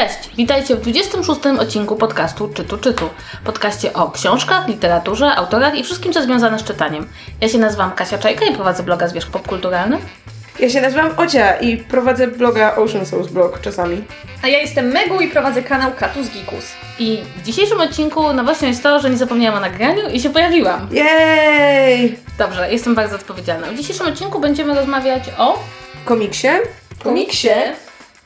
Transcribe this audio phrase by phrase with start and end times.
[0.00, 1.40] Cześć, witajcie w 26.
[1.58, 3.08] odcinku podcastu Czytu Czytu.
[3.44, 7.08] Podcaście o książkach, literaturze, autorach i wszystkim, co związane z czytaniem.
[7.40, 9.98] Ja się nazywam Kasia Czajka i prowadzę bloga Zwierzch Popkulturalny.
[10.58, 14.04] Ja się nazywam Ocia i prowadzę bloga Ocean Source Blog czasami.
[14.42, 16.64] A ja jestem Megu i prowadzę kanał Katus Gikus.
[16.98, 20.88] I w dzisiejszym odcinku nowością jest to, że nie zapomniałam o nagraniu i się pojawiłam.
[20.92, 22.18] Jej!
[22.38, 23.66] Dobrze, jestem bardzo odpowiedzialna.
[23.66, 25.58] W dzisiejszym odcinku będziemy rozmawiać o
[26.04, 26.48] Komiksie.
[27.04, 27.50] komiksie.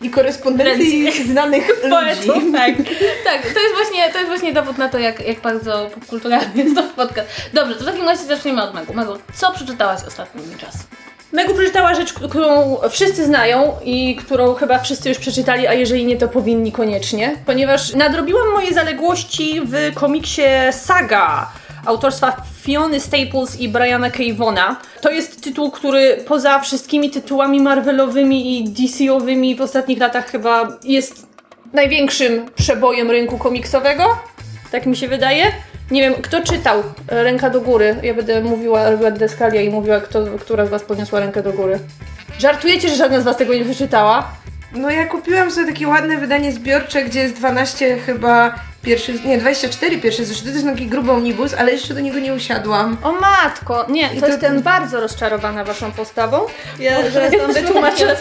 [0.01, 1.91] I korespondencji znanych ludzi.
[1.91, 2.77] Poetów, tak.
[3.25, 6.77] tak, to jest właśnie, to jest właśnie dowód na to, jak, jak bardzo popkulturalny jest
[6.77, 7.29] to podcast.
[7.53, 8.95] Dobrze, to w takim razie zaczniemy od Megu.
[8.95, 10.81] Megu, co przeczytałaś ostatnim czasem?
[11.33, 16.17] Megu przeczytała rzecz, którą wszyscy znają i którą chyba wszyscy już przeczytali, a jeżeli nie,
[16.17, 21.53] to powinni koniecznie, ponieważ nadrobiłam moje zaległości w komiksie Saga
[21.87, 24.19] autorstwa Fiony Staples i Briana K.
[24.37, 24.77] Vona.
[25.01, 31.27] To jest tytuł, który poza wszystkimi tytułami Marvelowymi i DC-owymi w ostatnich latach chyba jest
[31.73, 34.05] największym przebojem rynku komiksowego.
[34.73, 35.53] Tak mi się wydaje.
[35.91, 37.97] Nie wiem, kto czytał Ręka do góry?
[38.03, 41.79] Ja będę mówiła, robiła deskalia i mówiła, kto, która z Was podniosła rękę do góry.
[42.39, 44.29] Żartujecie, że żadna z Was tego nie przeczytała?
[44.75, 48.55] No ja kupiłam sobie takie ładne wydanie zbiorcze, gdzie jest 12 chyba
[48.85, 52.35] pierwszy, nie, 24 pierwsze zeszyty, to jest taki gruby omnibus, ale jeszcze do niego nie
[52.35, 52.97] usiadłam.
[53.03, 53.87] O matko!
[53.89, 56.41] Nie, to, to- jestem bardzo rozczarowana Waszą postawą.
[56.81, 58.17] Ja zaraz Wam wytłumaczę,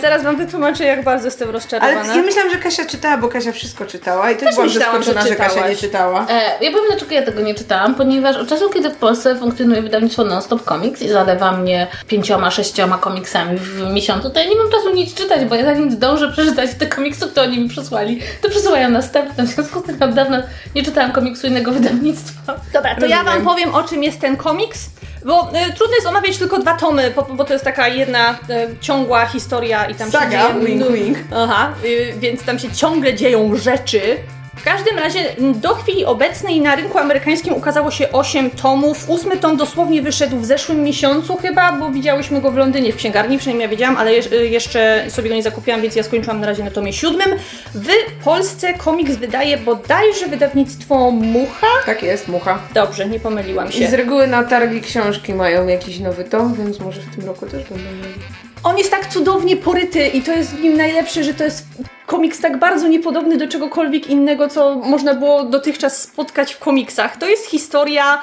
[0.00, 2.16] zaraz Wam wytłumaczę, jak bardzo jestem Ale rozczarowana.
[2.16, 5.28] ja myślałam, że Kasia czytała, bo Kasia wszystko czytała i też, Też byłam zaskoczona, że
[5.28, 6.26] że, Kasia nie czytała.
[6.30, 9.82] E, ja powiem, dlaczego ja tego nie czytałam, ponieważ od czasu, kiedy w Polsce funkcjonuje
[9.82, 14.70] wydawnictwo Non-Stop Comics i zalewa mnie pięcioma, sześcioma komiksami w miesiącu, to ja nie mam
[14.70, 18.50] czasu nic czytać, bo ja zanim zdążę przeczytać te komiksy, które oni mi przysłali, to
[18.50, 19.44] przesyłają następne.
[19.44, 20.42] W związku z tym od dawna
[20.74, 22.54] nie czytałam komiksu innego wydawnictwa.
[22.72, 23.44] Dobra, to ja Wam Rozumiem.
[23.46, 24.90] powiem, o czym jest ten komiks.
[25.24, 28.36] Bo y, trudno jest omawiać tylko dwa tomy, bo, bo to jest taka jedna y,
[28.80, 30.66] ciągła historia i tam się Saga, dzieje...
[30.66, 31.18] wink, wink.
[31.36, 34.16] Aha, y, więc tam się ciągle dzieją rzeczy.
[34.62, 35.20] W każdym razie
[35.54, 39.10] do chwili obecnej na rynku amerykańskim ukazało się 8 tomów.
[39.10, 43.38] Ósmy tom dosłownie wyszedł w zeszłym miesiącu chyba, bo widziałyśmy go w Londynie w księgarni,
[43.38, 46.64] przynajmniej ja wiedziałam, ale y, jeszcze sobie go nie zakupiłam, więc ja skończyłam na razie
[46.64, 47.28] na tomie siódmym.
[47.74, 47.88] W
[48.24, 51.66] Polsce komiks wydaje bodajże wydawnictwo Mucha.
[51.86, 52.58] Tak jest, mucha.
[52.74, 53.88] Dobrze, nie pomyliłam I się.
[53.88, 57.64] z reguły na targi książki mają jakiś nowy tom, więc może w tym roku też
[57.64, 58.41] będą mieli.
[58.64, 61.66] On jest tak cudownie poryty i to jest w nim najlepsze, że to jest
[62.06, 67.16] komiks tak bardzo niepodobny do czegokolwiek innego, co można było dotychczas spotkać w komiksach.
[67.16, 68.22] To jest historia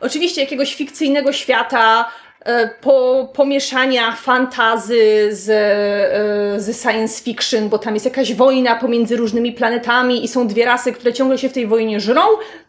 [0.00, 2.10] oczywiście jakiegoś fikcyjnego świata,
[2.80, 9.52] po, pomieszania fantazy z, e, z science fiction, bo tam jest jakaś wojna pomiędzy różnymi
[9.52, 12.22] planetami i są dwie rasy, które ciągle się w tej wojnie żrą.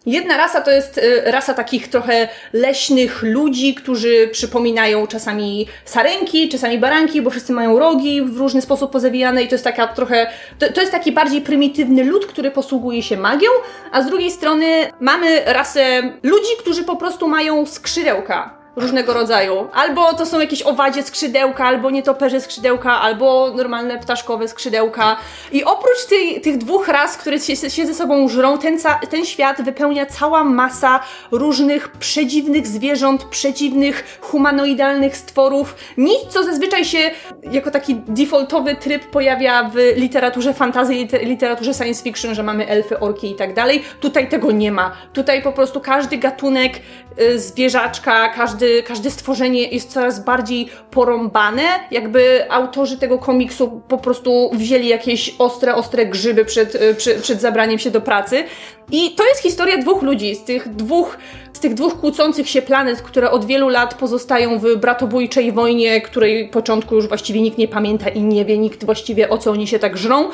[0.05, 6.77] Jedna rasa to jest e, rasa takich trochę leśnych ludzi, którzy przypominają czasami sarenki, czasami
[6.77, 10.27] baranki, bo wszyscy mają rogi w różny sposób pozawijane i to jest taka trochę,
[10.59, 13.49] to, to jest taki bardziej prymitywny lud, który posługuje się magią,
[13.91, 14.67] a z drugiej strony
[14.99, 19.67] mamy rasę ludzi, którzy po prostu mają skrzydełka różnego rodzaju.
[19.73, 25.17] Albo to są jakieś owadzie skrzydełka, albo nietoperze skrzydełka, albo normalne ptaszkowe skrzydełka.
[25.51, 26.05] I oprócz
[26.43, 28.77] tych dwóch ras, które się, się ze sobą żrą, ten,
[29.09, 30.99] ten świat wypełnia cała masa
[31.31, 35.75] różnych przedziwnych zwierząt, przedziwnych humanoidalnych stworów.
[35.97, 37.11] Nic, co zazwyczaj się
[37.51, 42.99] jako taki defaultowy tryb pojawia w literaturze fantasy, liter- literaturze science fiction, że mamy elfy,
[42.99, 43.83] orki i tak dalej.
[43.99, 44.91] Tutaj tego nie ma.
[45.13, 46.73] Tutaj po prostu każdy gatunek
[47.21, 54.49] y, zwierzaczka, każdy, każde stworzenie jest coraz bardziej porąbane, jakby autorzy tego komiksu po prostu
[54.53, 58.43] wzięli jakieś ostre, ostre grzyby przed, y, przed, przed zabraniem się do pracy.
[58.91, 61.17] I to jest historia dwóch ludzi, z tych dwóch,
[61.53, 66.49] z tych dwóch kłócących się planet, które od wielu lat pozostają w bratobójczej wojnie, której
[66.49, 69.79] początku już właściwie nikt nie pamięta i nie wie nikt właściwie o co oni się
[69.79, 70.29] tak żrą.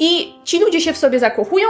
[0.00, 1.68] I ci ludzie się w sobie zakochują.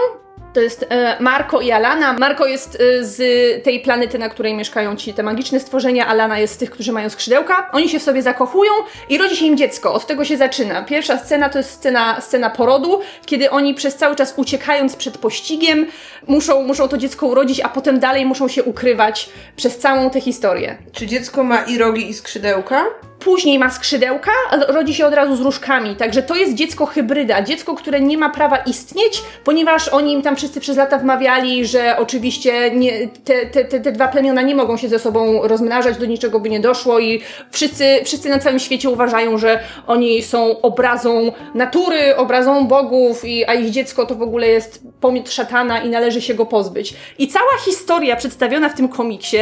[0.58, 2.12] To jest e, Marco i Alana.
[2.12, 3.18] Marco jest e, z
[3.64, 6.06] tej planety, na której mieszkają ci te magiczne stworzenia.
[6.06, 7.70] Alana jest z tych, którzy mają skrzydełka.
[7.72, 8.72] Oni się w sobie zakochują
[9.08, 9.92] i rodzi się im dziecko.
[9.92, 10.82] Od tego się zaczyna.
[10.82, 15.86] Pierwsza scena to jest scena, scena porodu, kiedy oni przez cały czas uciekając przed pościgiem
[16.26, 20.76] muszą, muszą to dziecko urodzić, a potem dalej muszą się ukrywać przez całą tę historię.
[20.92, 22.84] Czy dziecko ma i rogi, i skrzydełka?
[23.20, 24.30] Później ma skrzydełka,
[24.68, 25.96] rodzi się od razu z różkami.
[25.96, 27.42] Także to jest dziecko hybryda.
[27.42, 31.96] Dziecko, które nie ma prawa istnieć, ponieważ oni im tam wszyscy przez lata wmawiali, że
[31.98, 36.40] oczywiście nie, te, te, te, dwa plemiona nie mogą się ze sobą rozmnażać, do niczego
[36.40, 37.20] by nie doszło i
[37.50, 43.54] wszyscy, wszyscy na całym świecie uważają, że oni są obrazą natury, obrazą bogów, i, a
[43.54, 46.94] ich dziecko to w ogóle jest pomiot szatana i należy się go pozbyć.
[47.18, 49.38] I cała historia przedstawiona w tym komiksie,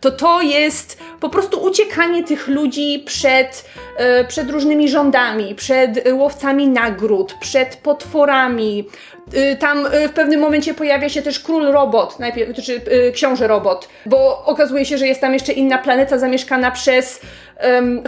[0.00, 3.64] to to jest po prostu uciekanie tych ludzi przed,
[3.96, 8.88] e, przed różnymi rządami, przed łowcami nagród, przed potworami.
[9.34, 13.88] Y, Tam w pewnym momencie pojawia się też król robot, najpierw, czy y, książę robot,
[14.06, 17.20] bo okazuje się, że jest tam jeszcze inna planeta zamieszkana przez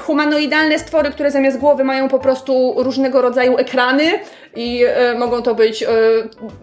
[0.00, 4.04] humanoidalne stwory, które zamiast głowy mają po prostu różnego rodzaju ekrany
[4.56, 5.88] i e, mogą to być e,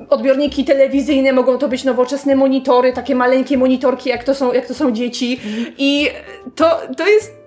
[0.10, 4.74] odbiorniki telewizyjne, mogą to być nowoczesne monitory, takie maleńkie monitorki, jak to są, jak to
[4.74, 5.40] są dzieci.
[5.78, 6.10] I
[6.56, 7.39] to, to jest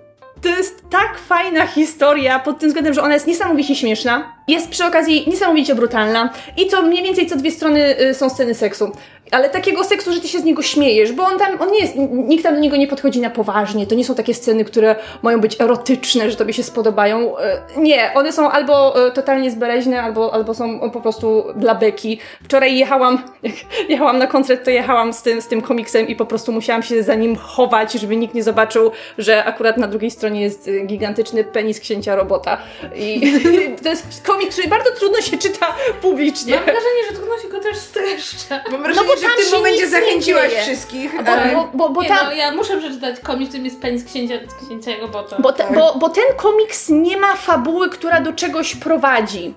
[0.43, 4.85] to jest tak fajna historia pod tym względem, że ona jest niesamowicie śmieszna, jest przy
[4.85, 8.91] okazji niesamowicie brutalna i to mniej więcej co dwie strony y, są sceny seksu.
[9.33, 11.93] Ale takiego seksu, że ty się z niego śmiejesz, bo on tam, on nie jest,
[12.11, 13.87] nikt tam do niego nie podchodzi na poważnie.
[13.87, 17.37] To nie są takie sceny, które mają być erotyczne, że tobie się spodobają.
[17.37, 17.41] Y,
[17.77, 22.19] Nie, one są albo y, totalnie zbereźne, albo, albo są po prostu dla beki.
[22.43, 23.53] Wczoraj jechałam, jak
[23.89, 27.03] jechałam na koncert, to jechałam z tym, z tym komiksem i po prostu musiałam się
[27.03, 31.43] za nim chować, żeby nikt nie zobaczył, że akurat na drugiej stronie jest y, gigantyczny
[31.43, 32.57] penis księcia robota.
[32.95, 33.21] I
[33.83, 36.55] to jest komiks, który bardzo trudno się czyta publicznie.
[36.55, 38.63] Mam wrażenie, że trudno się go też streszcza.
[38.71, 41.23] Mam wrażenie, bo że w tym momencie zachęciłaś wszystkich.
[41.25, 43.81] Bo, ale- bo, bo, bo nie, tam, no, ja muszę przeczytać komiks, w którym jest
[43.81, 44.35] penis księcia,
[44.65, 45.35] księcia robota.
[45.39, 45.73] Bo, te, Tak.
[45.75, 49.53] bo, bo ten komiks nie ma fabuły, która do czegoś prowadzi.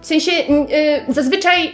[0.00, 1.72] W sensie y, zazwyczaj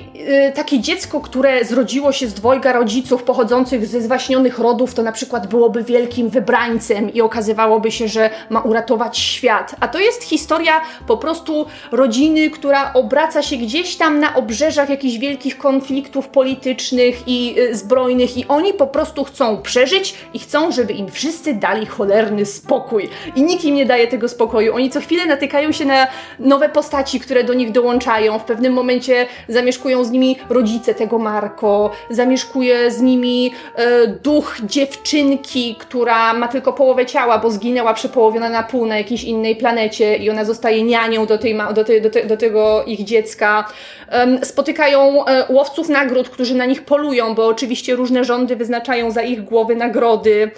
[0.49, 5.13] y, takie dziecko, które zrodziło się z dwojga rodziców pochodzących ze zwaśnionych rodów, to na
[5.13, 9.75] przykład byłoby wielkim wybrańcem i okazywałoby się, że ma uratować świat.
[9.81, 15.19] A to jest historia po prostu rodziny, która obraca się gdzieś tam na obrzeżach jakichś
[15.19, 20.93] wielkich konfliktów politycznych i y, zbrojnych i oni po prostu chcą przeżyć i chcą, żeby
[20.93, 23.09] im wszyscy dali cholerny spokój.
[23.37, 24.75] I nikt im nie daje tego spokoju.
[24.75, 26.07] Oni co chwilę natykają się na
[26.39, 28.12] nowe postaci, które do nich dołączają.
[28.39, 35.77] W pewnym momencie zamieszkują z nimi rodzice tego Marko, zamieszkuje z nimi e, duch dziewczynki,
[35.79, 40.31] która ma tylko połowę ciała, bo zginęła przepołowiona na pół na jakiejś innej planecie i
[40.31, 43.69] ona zostaje nianią do, tej, do, do, te, do tego ich dziecka.
[44.09, 49.23] Em, spotykają e, łowców nagród, którzy na nich polują, bo oczywiście różne rządy wyznaczają za
[49.23, 50.51] ich głowy nagrody.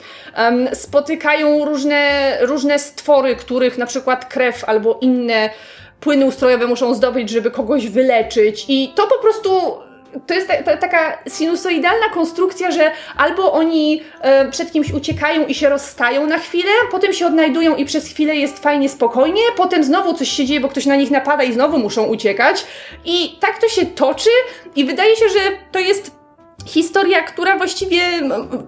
[0.72, 5.50] Spotykają różne, różne stwory, których na przykład krew albo inne
[6.00, 8.64] płyny ustrojowe muszą zdobyć, żeby kogoś wyleczyć.
[8.68, 9.50] I to po prostu
[10.26, 15.54] to jest ta, ta, taka sinusoidalna konstrukcja, że albo oni e, przed kimś uciekają i
[15.54, 20.14] się rozstają na chwilę, potem się odnajdują i przez chwilę jest fajnie, spokojnie, potem znowu
[20.14, 22.64] coś się dzieje, bo ktoś na nich napada i znowu muszą uciekać.
[23.04, 24.30] I tak to się toczy
[24.76, 25.40] i wydaje się, że
[25.72, 26.23] to jest
[26.66, 28.02] historia, która właściwie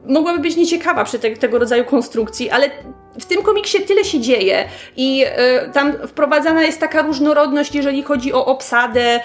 [0.07, 2.71] mogłaby być nieciekawa przy te, tego rodzaju konstrukcji, ale
[3.21, 4.65] w tym komiksie tyle się dzieje
[4.97, 9.21] i e, tam wprowadzana jest taka różnorodność, jeżeli chodzi o obsadę, e,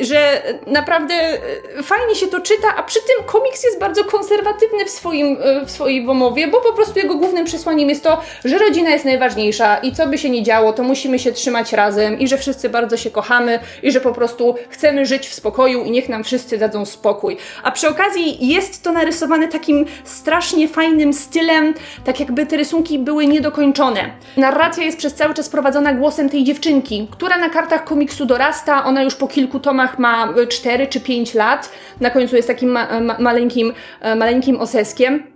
[0.00, 1.38] że naprawdę e,
[1.82, 5.70] fajnie się to czyta, a przy tym komiks jest bardzo konserwatywny w swoim, e, w
[5.70, 9.92] swojej wymowie, bo po prostu jego głównym przesłaniem jest to, że rodzina jest najważniejsza i
[9.92, 13.10] co by się nie działo, to musimy się trzymać razem i że wszyscy bardzo się
[13.10, 17.36] kochamy i że po prostu chcemy żyć w spokoju i niech nam wszyscy dadzą spokój.
[17.62, 23.26] A przy okazji jest to narysowane takim strasznie fajnym stylem, tak jakby te rysunki były
[23.26, 24.10] niedokończone.
[24.36, 29.02] Narracja jest przez cały czas prowadzona głosem tej dziewczynki, która na kartach komiksu dorasta, ona
[29.02, 31.70] już po kilku tomach ma 4 czy 5 lat,
[32.00, 35.33] na końcu jest takim ma- ma- maleńkim, e, maleńkim oseskiem.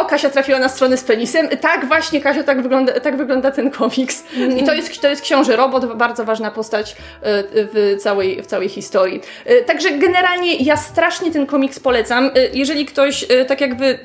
[0.00, 1.48] O, Kasia trafiła na stronę z penisem.
[1.48, 4.24] Tak, właśnie, Kasia, tak wygląda, tak wygląda ten komiks.
[4.58, 6.94] I to jest, to jest książę robot, bardzo ważna postać e,
[7.52, 9.20] w całej, w całej historii.
[9.44, 12.24] E, Także generalnie ja strasznie ten komiks polecam.
[12.26, 13.98] E, Jeżeli ktoś, tak jak wy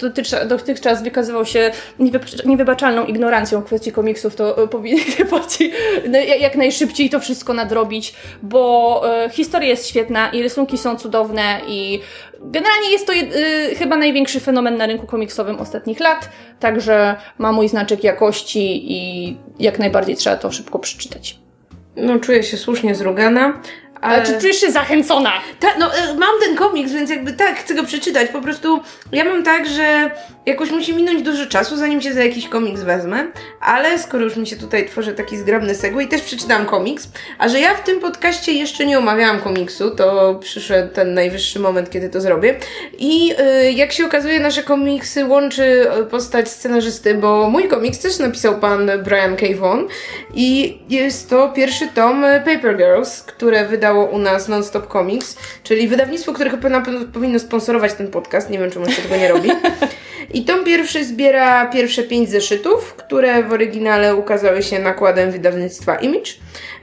[0.50, 5.06] dotychczas, wykazywał się niewybac- niewybaczalną ignorancją w kwestii komiksów, to powinien
[6.10, 12.00] no, jak najszybciej to wszystko nadrobić, bo historia jest świetna i rysunki są cudowne i
[12.42, 16.30] Generalnie jest to y, chyba największy fenomen na rynku komiksowym ostatnich lat,
[16.60, 21.40] także ma mój znaczek jakości i jak najbardziej trzeba to szybko przeczytać.
[21.96, 23.62] No, czuję się słusznie zrugana.
[24.02, 25.32] Ale Ale czy czujesz się zachęcona?
[25.60, 28.30] Tak, no e, mam ten komiks, więc jakby tak, chcę go przeczytać.
[28.30, 28.80] Po prostu
[29.12, 30.12] ja mam tak, że
[30.46, 33.28] jakoś musi minąć dużo czasu, zanim się za jakiś komiks wezmę,
[33.62, 37.60] ale skoro już mi się tutaj tworzy taki zgrabny segway, też przeczytałam komiks, a że
[37.60, 42.22] ja w tym podcaście jeszcze nie omawiałam komiksu, to przyszedł ten najwyższy moment, kiedy to
[42.22, 42.56] zrobię.
[42.98, 43.34] I
[43.66, 48.92] y, jak się okazuje, nasze komiksy łączy postać scenarzysty, bo mój komiks też napisał pan
[49.04, 49.46] Brian K.
[49.56, 49.88] Vaughan
[50.34, 56.34] i jest to pierwszy tom Paper Girls, które wydało u nas Nonstop Comics, czyli wydawnictwo,
[56.34, 59.50] które chyba na pewno powinno sponsorować ten podcast, nie wiem czemu jeszcze tego nie robi.
[60.34, 66.32] I tom pierwszy zbiera pierwsze pięć zeszytów, które w oryginale ukazały się nakładem wydawnictwa Image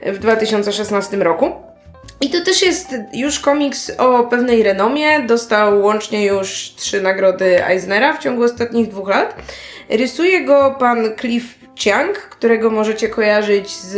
[0.05, 1.51] w 2016 roku.
[2.21, 5.19] I to też jest już komiks o pewnej renomie.
[5.19, 9.35] Dostał łącznie już trzy nagrody Eisnera w ciągu ostatnich dwóch lat.
[9.89, 13.97] Rysuje go pan Cliff Chiang, którego możecie kojarzyć z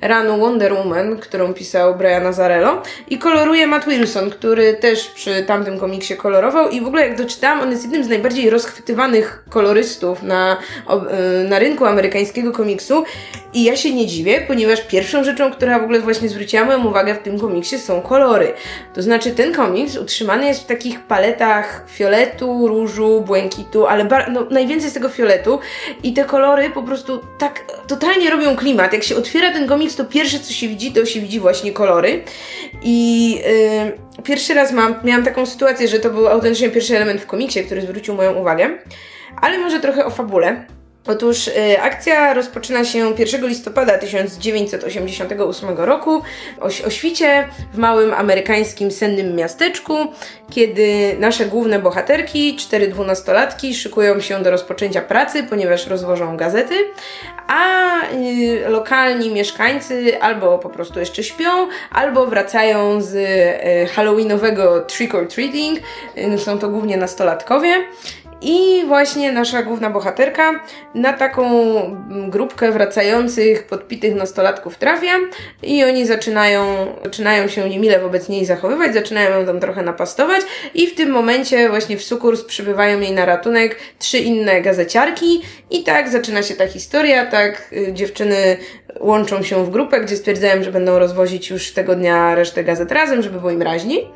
[0.00, 5.78] ranu Wonder Woman, którą pisał Brian Azarello i koloruje Matt Wilson, który też przy tamtym
[5.78, 6.68] komiksie kolorował.
[6.68, 10.56] I w ogóle jak doczytałam, on jest jednym z najbardziej rozchwytywanych kolorystów na,
[11.44, 13.04] y, na rynku amerykańskiego komiksu.
[13.54, 17.14] I ja się nie dziwię, ponieważ pierwszą rzeczą, która w ogóle właśnie zwróciła moją uwagę
[17.14, 18.52] w tym komiksie są kolory.
[18.94, 24.90] To znaczy ten komiks utrzymany jest w takich paletach fioletu, różu, błękitu, ale no, najwięcej
[24.90, 25.58] z tego fioletu.
[26.02, 28.92] I te kolory po prostu prostu tak totalnie robią klimat.
[28.92, 32.24] Jak się otwiera ten komiks, to pierwsze co się widzi, to się widzi właśnie kolory.
[32.82, 33.30] I
[34.16, 37.64] yy, pierwszy raz mam, miałam taką sytuację, że to był autentycznie pierwszy element w komiksie,
[37.64, 38.78] który zwrócił moją uwagę.
[39.40, 40.66] Ale może trochę o fabule.
[41.06, 46.22] Otóż y, akcja rozpoczyna się 1 listopada 1988 roku
[46.60, 49.96] o, o świcie w małym amerykańskim sennym miasteczku,
[50.50, 56.74] kiedy nasze główne bohaterki, cztery dwunastolatki, szykują się do rozpoczęcia pracy, ponieważ rozwożą gazety,
[57.48, 65.14] a y, lokalni mieszkańcy albo po prostu jeszcze śpią, albo wracają z y, halloweenowego trick
[65.14, 65.78] or treating.
[66.18, 67.74] Y, są to głównie nastolatkowie.
[68.42, 70.60] I właśnie nasza główna bohaterka
[70.94, 71.50] na taką
[72.28, 75.12] grupkę wracających, podpitych nastolatków trafia
[75.62, 80.42] i oni zaczynają, zaczynają się niemile wobec niej zachowywać, zaczynają ją tam trochę napastować
[80.74, 85.82] i w tym momencie właśnie w sukurs przybywają jej na ratunek trzy inne gazeciarki i
[85.82, 88.56] tak zaczyna się ta historia, tak y, dziewczyny
[89.00, 93.22] łączą się w grupę, gdzie stwierdzają, że będą rozwozić już tego dnia resztę gazet razem,
[93.22, 94.08] żeby było im raźniej.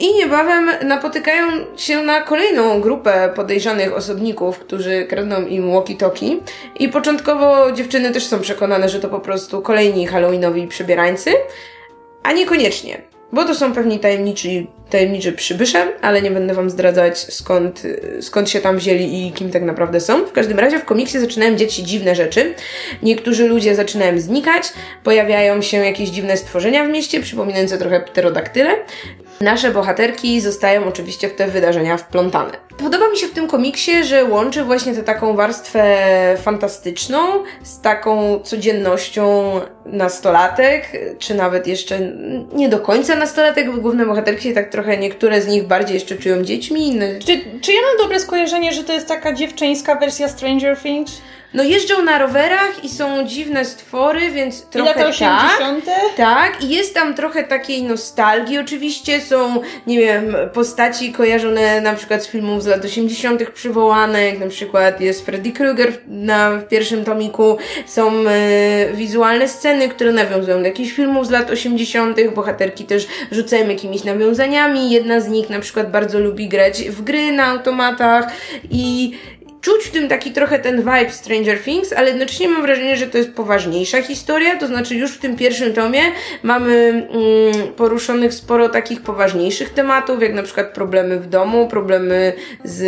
[0.00, 6.40] I niebawem napotykają się na kolejną grupę podejrzanych osobników, którzy kradną im walkie-talkie.
[6.78, 11.30] I początkowo dziewczyny też są przekonane, że to po prostu kolejni halloweenowi przebierańcy,
[12.22, 13.02] a niekoniecznie.
[13.32, 17.82] Bo to są pewni tajemniczy, tajemniczy przybysze, ale nie będę wam zdradzać skąd,
[18.20, 20.26] skąd się tam wzięli i kim tak naprawdę są.
[20.26, 22.54] W każdym razie w komiksie zaczynają dziać się dziwne rzeczy.
[23.02, 24.62] Niektórzy ludzie zaczynają znikać,
[25.04, 28.70] pojawiają się jakieś dziwne stworzenia w mieście, przypominające trochę pterodaktyle.
[29.40, 32.52] Nasze bohaterki zostają oczywiście w te wydarzenia wplątane.
[32.78, 35.84] Podoba mi się w tym komiksie, że łączy właśnie tę taką warstwę
[36.42, 37.18] fantastyczną
[37.62, 39.52] z taką codziennością
[39.86, 41.98] nastolatek, czy nawet jeszcze
[42.52, 46.16] nie do końca nastolatek, bo główne bohaterki się tak trochę, niektóre z nich bardziej jeszcze
[46.16, 47.18] czują dziećmi, inne...
[47.18, 51.20] Czy, czy ja mam dobre skojarzenie, że to jest taka dziewczyńska wersja Stranger Things?
[51.54, 55.84] No jeżdżą na rowerach i są dziwne stwory, więc trochę I lata 80.
[55.84, 55.96] tak.
[56.16, 58.58] Tak, i jest tam trochę takiej nostalgii.
[58.58, 63.50] Oczywiście są, nie wiem, postaci kojarzone na przykład z filmów z lat 80.
[63.50, 67.58] przywołane, jak na przykład jest Freddy Krueger na, w pierwszym tomiku.
[67.86, 72.18] Są e, wizualne sceny, które nawiązują do jakichś filmów z lat 80.
[72.34, 74.90] Bohaterki też rzucają jakimiś nawiązaniami.
[74.90, 78.32] Jedna z nich na przykład bardzo lubi grać w gry na automatach
[78.70, 79.12] i
[79.60, 83.18] czuć w tym taki trochę ten vibe Stranger Things, ale jednocześnie mam wrażenie, że to
[83.18, 86.00] jest poważniejsza historia, to znaczy już w tym pierwszym tomie
[86.42, 92.32] mamy mm, poruszonych sporo takich poważniejszych tematów, jak na przykład problemy w domu, problemy
[92.64, 92.82] z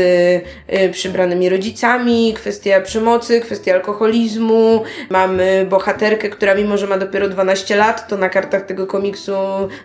[0.73, 7.77] y, przybranymi rodzicami, kwestia przemocy, kwestia alkoholizmu, mamy bohaterkę, która mimo, że ma dopiero 12
[7.77, 9.33] lat, to na kartach tego komiksu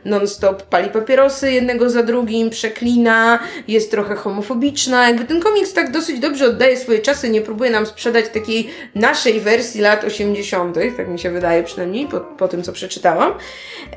[0.05, 6.19] non-stop pali papierosy jednego za drugim, przeklina, jest trochę homofobiczna, jakby ten komiks tak dosyć
[6.19, 11.19] dobrze oddaje swoje czasy, nie próbuje nam sprzedać takiej naszej wersji lat 80., tak mi
[11.19, 13.33] się wydaje przynajmniej po, po tym, co przeczytałam.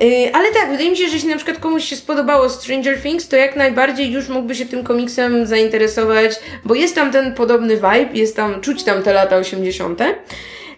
[0.01, 3.27] Yy, ale tak, wydaje mi się, że jeśli na przykład komuś się spodobało Stranger Things,
[3.27, 6.31] to jak najbardziej już mógłby się tym komiksem zainteresować,
[6.65, 9.99] bo jest tam ten podobny vibe, jest tam, czuć tam te lata 80.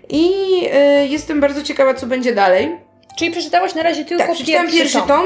[0.09, 0.29] I
[0.61, 2.82] yy, jestem bardzo ciekawa, co będzie dalej.
[3.15, 5.07] Czyli przeczytałaś na razie tylko tak, przeczytałam pierwszy tom.
[5.07, 5.25] tom.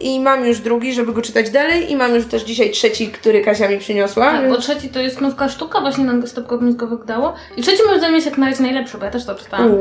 [0.00, 3.40] i mam już drugi, żeby go czytać dalej i mam już też dzisiaj trzeci, który
[3.40, 4.32] Kasia mi przyniosła.
[4.32, 7.34] Tak, bo trzeci to jest nowka sztuka, właśnie na Stop Comics go wydało.
[7.56, 9.72] I trzeci moim zdaniem jest jak na razie najlepszy, bo ja też to czytałam.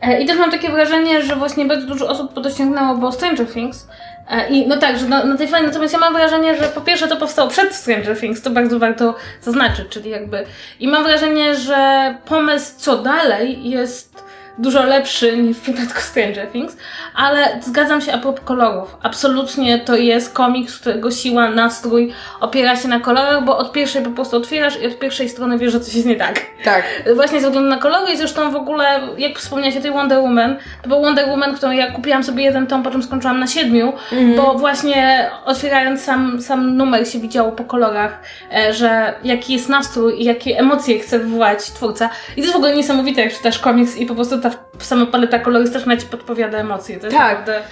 [0.00, 3.86] E, I też mam takie wrażenie, że właśnie bardzo dużo osób dosięgnęło, bo Stranger Things
[4.30, 6.80] e, i no tak, że na, na tej fali, natomiast ja mam wrażenie, że po
[6.80, 10.44] pierwsze to powstało przed Stranger Things, to bardzo warto zaznaczyć, czyli jakby
[10.80, 14.22] i mam wrażenie, że pomysł co dalej jest
[14.58, 16.76] dużo lepszy niż w przypadku Stranger Things,
[17.14, 18.96] ale zgadzam się a propos kolorów.
[19.02, 24.10] Absolutnie to jest komiks, którego siła, nastrój opiera się na kolorach, bo od pierwszej po
[24.10, 26.40] prostu otwierasz i od pierwszej strony wiesz, że coś jest nie tak.
[26.64, 26.84] Tak.
[27.14, 30.56] Właśnie ze względu na kolory i zresztą w ogóle, jak wspomniałaś o tej Wonder Woman,
[30.82, 33.92] to był Wonder Woman, którą ja kupiłam sobie jeden tom, po czym skończyłam na siedmiu,
[34.12, 34.36] mhm.
[34.36, 38.18] bo właśnie otwierając sam, sam numer się widziało po kolorach,
[38.54, 42.10] e, że jaki jest nastrój i jakie emocje chce wywołać twórca.
[42.32, 45.38] I to jest w ogóle niesamowite, jak czytasz komiks i po prostu ta sama paleta
[45.38, 46.98] kolorystyczna ci podpowiada emocje.
[46.98, 47.38] To jest tak.
[47.38, 47.62] naprawdę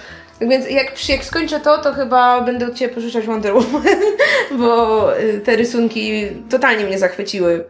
[0.41, 3.83] Tak więc jak, jak skończę to, to chyba będę od Ciebie pożyczać Wonder Woman,
[4.59, 7.63] bo y, te rysunki totalnie mnie zachwyciły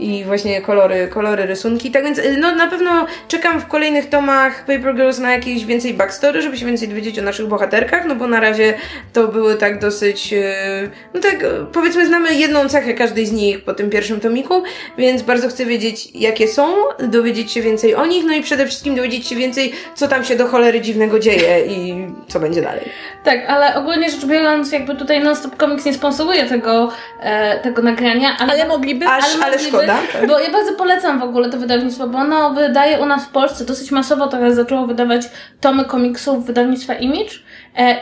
[0.00, 1.90] i właśnie kolory, kolory rysunki.
[1.90, 5.94] Tak więc y, no, na pewno czekam w kolejnych tomach Paper Girls na jakieś więcej
[5.94, 8.74] backstory, żeby się więcej dowiedzieć o naszych bohaterkach, no bo na razie
[9.12, 13.64] to były tak dosyć, y, no tak y, powiedzmy znamy jedną cechę każdej z nich
[13.64, 14.62] po tym pierwszym tomiku,
[14.98, 18.94] więc bardzo chcę wiedzieć jakie są, dowiedzieć się więcej o nich, no i przede wszystkim
[18.94, 22.84] dowiedzieć się więcej, co tam się do cholery dziwnego dzieje i co będzie dalej.
[23.24, 28.36] Tak, ale ogólnie rzecz biorąc, jakby tutaj Non-Stop Comics nie sponsoruje tego, e, tego nagrania,
[28.38, 29.06] ale, Ale mogliby.
[29.06, 29.98] Aż, ale ale mogliby, szkoda.
[30.28, 33.64] Bo ja bardzo polecam w ogóle to wydawnictwo, bo ono wydaje u nas w Polsce
[33.64, 35.22] dosyć masowo teraz zaczęło wydawać
[35.60, 37.30] tomy komiksów wydawnictwa Image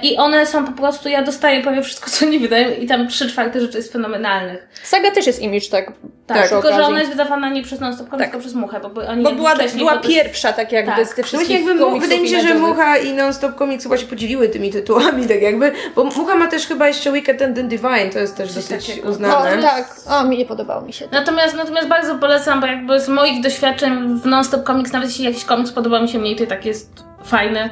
[0.02, 3.28] i one są po prostu, ja dostaję prawie wszystko, co oni wydają i tam trzy
[3.30, 4.68] czwarte rzeczy jest fenomenalnych.
[4.82, 5.92] Saga też jest image, tak.
[6.26, 8.28] Tak, tylko że ona jest wydawana nie przez Non-Stop Comics, Tak.
[8.30, 11.06] tylko przez Muchę, bo oni Bo jakby była, była prostu- pierwsza, tak jakby Tak.
[11.06, 12.54] z tych Właśnie wszystkich jakby, mu- komiksów wydaje mi się, że.
[12.54, 16.66] Mucha i Non-Stop Comics chyba się podzieliły tymi tytułami, tak jakby, bo Mucha ma też
[16.66, 19.06] chyba jeszcze Wicked and the Divine, to jest też dosyć takiego.
[19.06, 19.62] No uznane.
[19.62, 21.10] tak, o mi nie podobało mi się to.
[21.14, 25.44] Natomiast, natomiast bardzo polecam, bo jakby z moich doświadczeń w Non-Stop Comics, nawet jeśli jakiś
[25.44, 27.70] komiks podoba mi się mniej, to tak jest fajny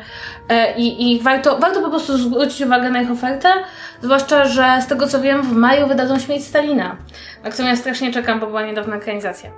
[0.49, 3.49] e, i, i warto, warto po prostu zwrócić uwagę na ich ofertę,
[4.03, 6.97] zwłaszcza, że z tego co wiem w maju wydadzą Śmierć Stalina,
[7.45, 9.50] na którą ja strasznie czekam, bo była niedawna ekranizacja.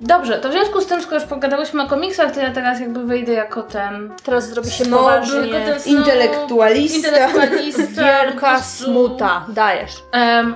[0.00, 3.04] Dobrze, to w związku z tym, skoro już pogadałyśmy o komiksach, to ja teraz jakby
[3.06, 4.12] wyjdę jako ten...
[4.24, 5.40] Teraz zrobi się Snob, poważnie.
[5.40, 7.08] tylko ten snob, Intelektualista.
[7.08, 8.02] Intelektualista.
[8.02, 9.92] Wielka smuta, dajesz.
[10.12, 10.54] Em,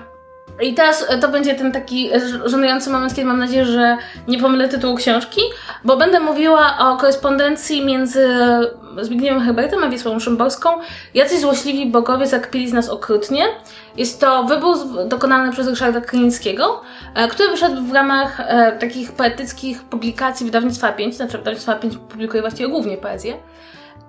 [0.60, 3.96] I teraz e, to będzie ten taki e, żenujący moment, kiedy mam nadzieję, że
[4.28, 5.40] nie pomylę tytułu książki,
[5.84, 8.28] bo będę mówiła o korespondencji między
[9.02, 10.70] Zbigniewem Herbertem a Wisłą Szymborską.
[11.14, 13.44] Jacyś złośliwi bogowie zakpili z nas okrutnie.
[13.96, 14.76] Jest to wybór
[15.08, 16.80] dokonany przez Ryszarda Krynickiego,
[17.14, 22.42] e, który wyszedł w ramach e, takich poetyckich publikacji wydawnictwa 5, znaczy wydawnictwa 5 publikuje
[22.42, 23.34] właściwie głównie poezję.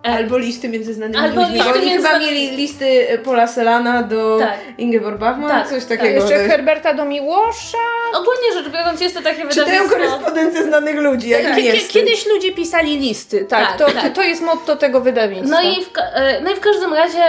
[0.05, 1.55] E, Albo listy między znanymi Albo ludźmi.
[1.57, 4.57] listy Oni między chyba mieli listy Paula Selana do Tak.
[4.77, 5.97] Ingeborg Bachmann, Tak, coś tak.
[5.97, 6.15] takiego.
[6.15, 7.77] Jeszcze To jest- Herberta do Miłosza.
[8.13, 9.95] Ogólnie rzecz biorąc jest to takie Czytają wydawnictwo...
[9.95, 11.91] korespondencję znanych ludzi, jak kie- wstyd.
[11.91, 13.67] Kiedyś ludzie pisali listy, tak.
[13.67, 14.13] Tak, to, tak.
[14.13, 15.49] to jest motto tego wydawnictwa.
[15.61, 17.23] No i, w, e, no i w każdym razie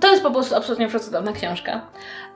[0.00, 1.80] to jest po prostu absolutnie przecudowna książka.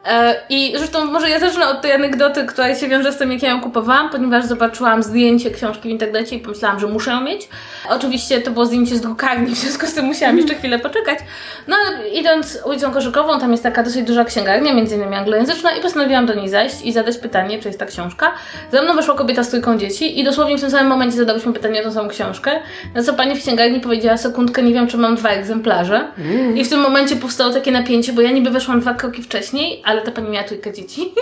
[0.09, 3.43] E, I zresztą może ja zacznę od tej anegdoty, która się wiąże z tym, jak
[3.43, 7.49] ja ją kupowałam, ponieważ zobaczyłam zdjęcie książki w internecie i pomyślałam, że muszę ją mieć.
[7.89, 11.19] Oczywiście to było zdjęcie z drukarni, w związku z tym musiałam jeszcze chwilę poczekać.
[11.67, 15.81] No ale idąc ulicą Koszykową, tam jest taka dosyć duża księgarnia, między innymi anglojęzyczna i
[15.81, 18.33] postanowiłam do niej zajść i zadać pytanie, czy jest ta książka.
[18.73, 21.81] Za mną weszła kobieta z trójką dzieci i dosłownie w tym samym momencie zadałyśmy pytanie
[21.81, 22.51] o tą samą książkę,
[22.95, 26.05] na co pani w księgarni powiedziała sekundkę, nie wiem, czy mam dwa egzemplarze.
[26.55, 29.98] I w tym momencie powstało takie napięcie, bo ja niby weszłam dwa kroki wcześniej, ale
[30.01, 31.01] ta pani miała trójkę dzieci.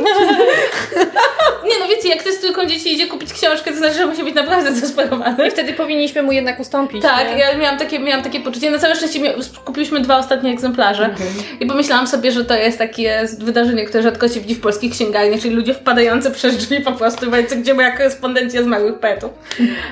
[1.69, 4.25] nie no, wiecie, jak ktoś z trójką dzieci idzie kupić książkę, to znaczy, że musi
[4.25, 5.49] być naprawdę zdesperowany.
[5.49, 7.03] I wtedy powinniśmy mu jednak ustąpić.
[7.03, 7.39] Tak, nie?
[7.39, 8.71] ja miałam takie, miałam takie poczucie.
[8.71, 11.15] Na całe szczęście mia- kupiliśmy dwa ostatnie egzemplarze
[11.61, 15.41] i pomyślałam sobie, że to jest takie wydarzenie, które rzadko się widzi w polskich księgarniach,
[15.41, 19.31] czyli ludzie wpadający przez drzwi po prostu, więc gdzie moja korespondencja z małych poetów.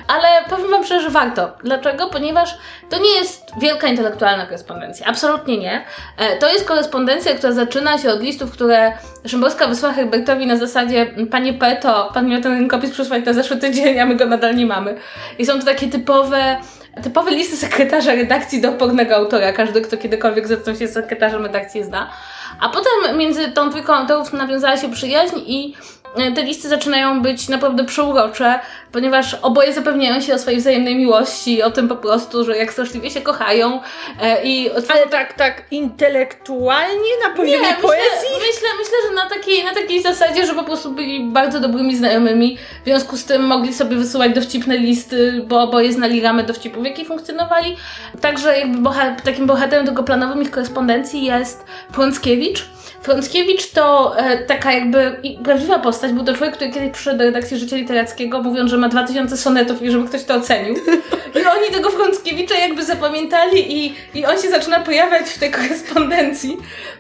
[0.09, 1.53] Ale powiem Wam szczerze, że warto.
[1.65, 2.07] Dlaczego?
[2.07, 2.55] Ponieważ
[2.91, 5.07] to nie jest wielka intelektualna korespondencja.
[5.07, 5.85] Absolutnie nie.
[6.19, 8.93] E, To jest korespondencja, która zaczyna się od listów, które
[9.27, 14.01] Szymborska wysłała Herbertowi na zasadzie Panie Peto, Pan miał ten rękopis przysłać na zeszły tydzień,
[14.01, 14.95] a my go nadal nie mamy.
[15.39, 16.57] I są to takie typowe
[17.03, 19.53] Typowe listy sekretarza redakcji do opornego autora.
[19.53, 22.11] Każdy, kto kiedykolwiek zetknął się z sekretarzem redakcji zna.
[22.61, 25.75] A potem między tą trójką autorów nawiązała się przyjaźń i
[26.35, 28.61] te listy zaczynają być naprawdę przeurocze,
[28.93, 33.11] ponieważ oboje zapewniają się o swojej wzajemnej miłości, o tym po prostu, że jak straszliwie
[33.11, 33.81] się kochają
[34.23, 38.29] e, i Ale tak, tak intelektualnie na poziomie nie, poezji?
[38.35, 41.97] Myślę, myślę, myślę, że na takiej, na takiej zasadzie, że po prostu byli bardzo dobrymi
[41.97, 46.83] znajomymi, w związku z tym mogli sobie wysyłać dowcipne listy, bo oboje znali ramę dowcipów,
[46.83, 47.77] w jakiej funkcjonowali.
[48.21, 52.67] Także jakby boha takim bohaterem drugoplanowym ich korespondencji jest Frąckiewicz.
[53.05, 57.59] Frąckiewicz to e, taka jakby prawdziwa postać, był to człowiek, który kiedyś przyszedł do redakcji
[57.59, 60.75] Życia Literackiego, mówiąc, że ma 2000 sonetów i żeby ktoś to ocenił.
[61.35, 66.57] I oni tego Frąckiewicza jakby zapamiętali i, i on się zaczyna pojawiać w tej korespondencji.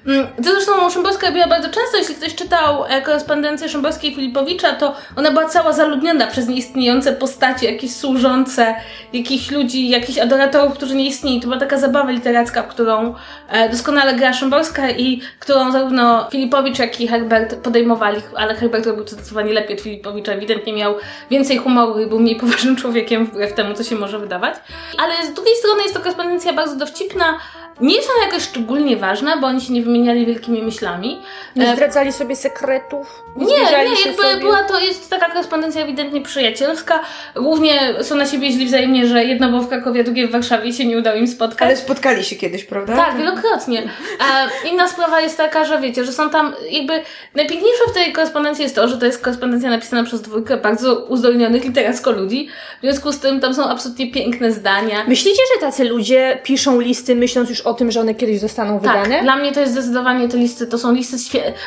[0.07, 4.73] Mm, To zresztą Szymborska robiła bardzo często, jeśli ktoś czytał e, korespondencję Szymborskiej i Filipowicza,
[4.73, 8.75] to ona była cała zaludniona przez nieistniejące postacie, jakieś służące,
[9.13, 11.41] jakichś ludzi, jakichś adoratorów, którzy nie istnieli.
[11.41, 13.15] To była taka zabawa literacka, w którą
[13.49, 15.94] e, doskonale gra Szymborska i którą zarówno
[16.31, 20.95] Filipowicz, jak i Herbert podejmowali, ale Herbert robił zdecydowanie lepiej od Filipowicza, ewidentnie miał
[21.31, 24.55] więcej humoru i był mniej poważnym człowiekiem wbrew temu, co się może wydawać.
[24.99, 27.39] Ale z drugiej strony jest to korespondencja bardzo dowcipna,
[27.81, 31.21] nie są jakoś szczególnie ważne, bo oni się nie wymieniali wielkimi myślami.
[31.57, 33.23] Nie E, zdradzali sobie sekretów?
[33.37, 34.37] nie, nie, się jakby sobie?
[34.41, 37.01] była to, jest taka korespondencja ewidentnie przyjacielska.
[37.35, 40.73] Głównie są na siebie źli wzajemnie, że jedno było w Krakowie, drugie w Warszawie i
[40.73, 41.63] się nie udało im spotkać.
[41.69, 42.97] Ale spotkali się kiedyś, prawda?
[42.97, 43.83] Tak, wielokrotnie.
[43.83, 46.93] E, inna sprawa jest taka, że wiecie, że są tam jakby
[47.35, 51.65] najpiękniejsze w tej korespondencji jest to, że to jest korespondencja napisana przez dwójkę bardzo uzdolnionych
[51.65, 52.49] literacko ludzi.
[52.79, 55.05] W związku z tym tam są absolutnie piękne zdania.
[55.09, 59.03] Myślicie, że tacy ludzie piszą listy myśląc już o tym, że one kiedyś zostaną Tak,
[59.05, 59.23] wydane?
[59.23, 61.17] dla mnie to jest zdecydowanie te listy, to są listy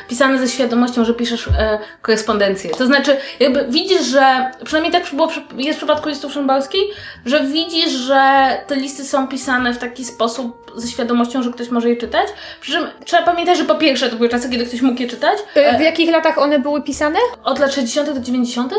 [0.10, 2.70] pisane ze świadomością, że piszesz e, korespondencję.
[2.70, 6.82] To znaczy, jakby widzisz, że, przynajmniej tak było, jest w przypadku listów Szymborskiej,
[7.26, 11.90] że widzisz, że te listy są pisane w taki sposób ze świadomością, że ktoś może
[11.90, 12.28] je czytać.
[12.62, 15.38] Przy czym trzeba pamiętać, że po pierwsze to były czasy, kiedy ktoś mógł je czytać,
[15.56, 17.20] E, W jakich latach one były pisane?
[17.44, 18.12] od lat 60.
[18.14, 18.74] do 90.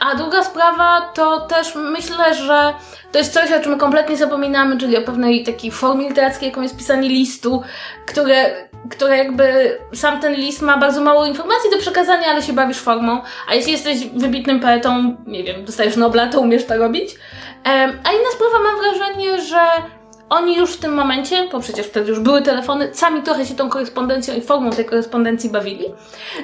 [0.00, 2.74] A druga sprawa to też myślę, że
[3.12, 6.76] to jest coś, o czym kompletnie zapominamy, czyli o pewnej takiej formie literackiej, jaką jest
[6.76, 7.62] pisanie listu,
[8.06, 12.78] które, które jakby sam ten list ma bardzo mało informacji do przekazania, ale się bawisz
[12.78, 13.22] formą.
[13.48, 17.14] A jeśli jesteś wybitnym poetą, nie wiem, dostajesz Nobla, to umiesz to robić.
[18.04, 19.60] A inna sprawa, mam wrażenie, że
[20.34, 23.68] oni już w tym momencie, bo przecież wtedy już były telefony, sami trochę się tą
[23.68, 25.84] korespondencją i formą tej korespondencji bawili.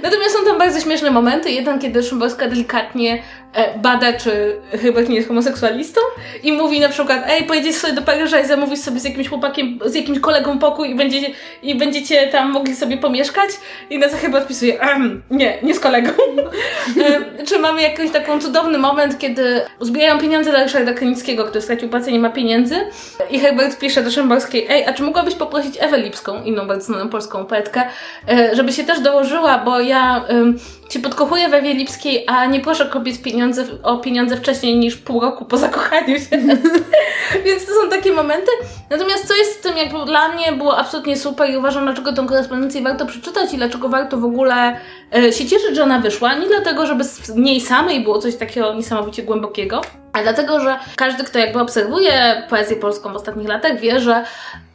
[0.03, 1.50] Natomiast są tam bardzo śmieszne momenty.
[1.50, 3.22] Jeden, kiedy Szymborska delikatnie
[3.53, 6.00] e, bada, czy Hubert nie jest homoseksualistą
[6.42, 9.79] i mówi na przykład, ej, pojedziesz sobie do Paryża i zamówisz sobie z jakimś chłopakiem,
[9.85, 11.31] z jakimś kolegą pokój i będziecie,
[11.62, 13.50] i będziecie tam mogli sobie pomieszkać.
[13.90, 16.12] I na co chyba odpisuje, ehm, nie, nie z kolegą.
[17.48, 22.12] czy mamy jakiś taką cudowny moment, kiedy zbierają pieniądze dla Ryszarda Krynickiego, który stracił pracę
[22.12, 22.76] nie ma pieniędzy.
[23.31, 27.08] I Herbert pisze do Szymborskiej, ej, a czy mogłabyś poprosić Ewę Lipską, inną bardzo znaną
[27.08, 27.82] polską poetkę,
[28.28, 30.24] e, żeby się też dołożyła, bo ja
[30.90, 35.20] się podkochuję w Ewie Lipskiej, a nie proszę kobiet pieniądze, o pieniądze wcześniej niż pół
[35.20, 36.38] roku po zakochaniu się.
[37.44, 38.50] Więc to są takie momenty.
[38.90, 42.26] Natomiast co jest w tym, jakby dla mnie było absolutnie super i uważam, dlaczego tą
[42.26, 44.76] korespondencję warto przeczytać i dlaczego warto w ogóle
[45.12, 46.34] się cieszyć, że ona wyszła.
[46.34, 49.80] Nie dlatego, żeby z niej samej było coś takiego niesamowicie głębokiego,
[50.12, 54.24] ale dlatego, że każdy, kto jakby obserwuje poezję polską w ostatnich latach, wie, że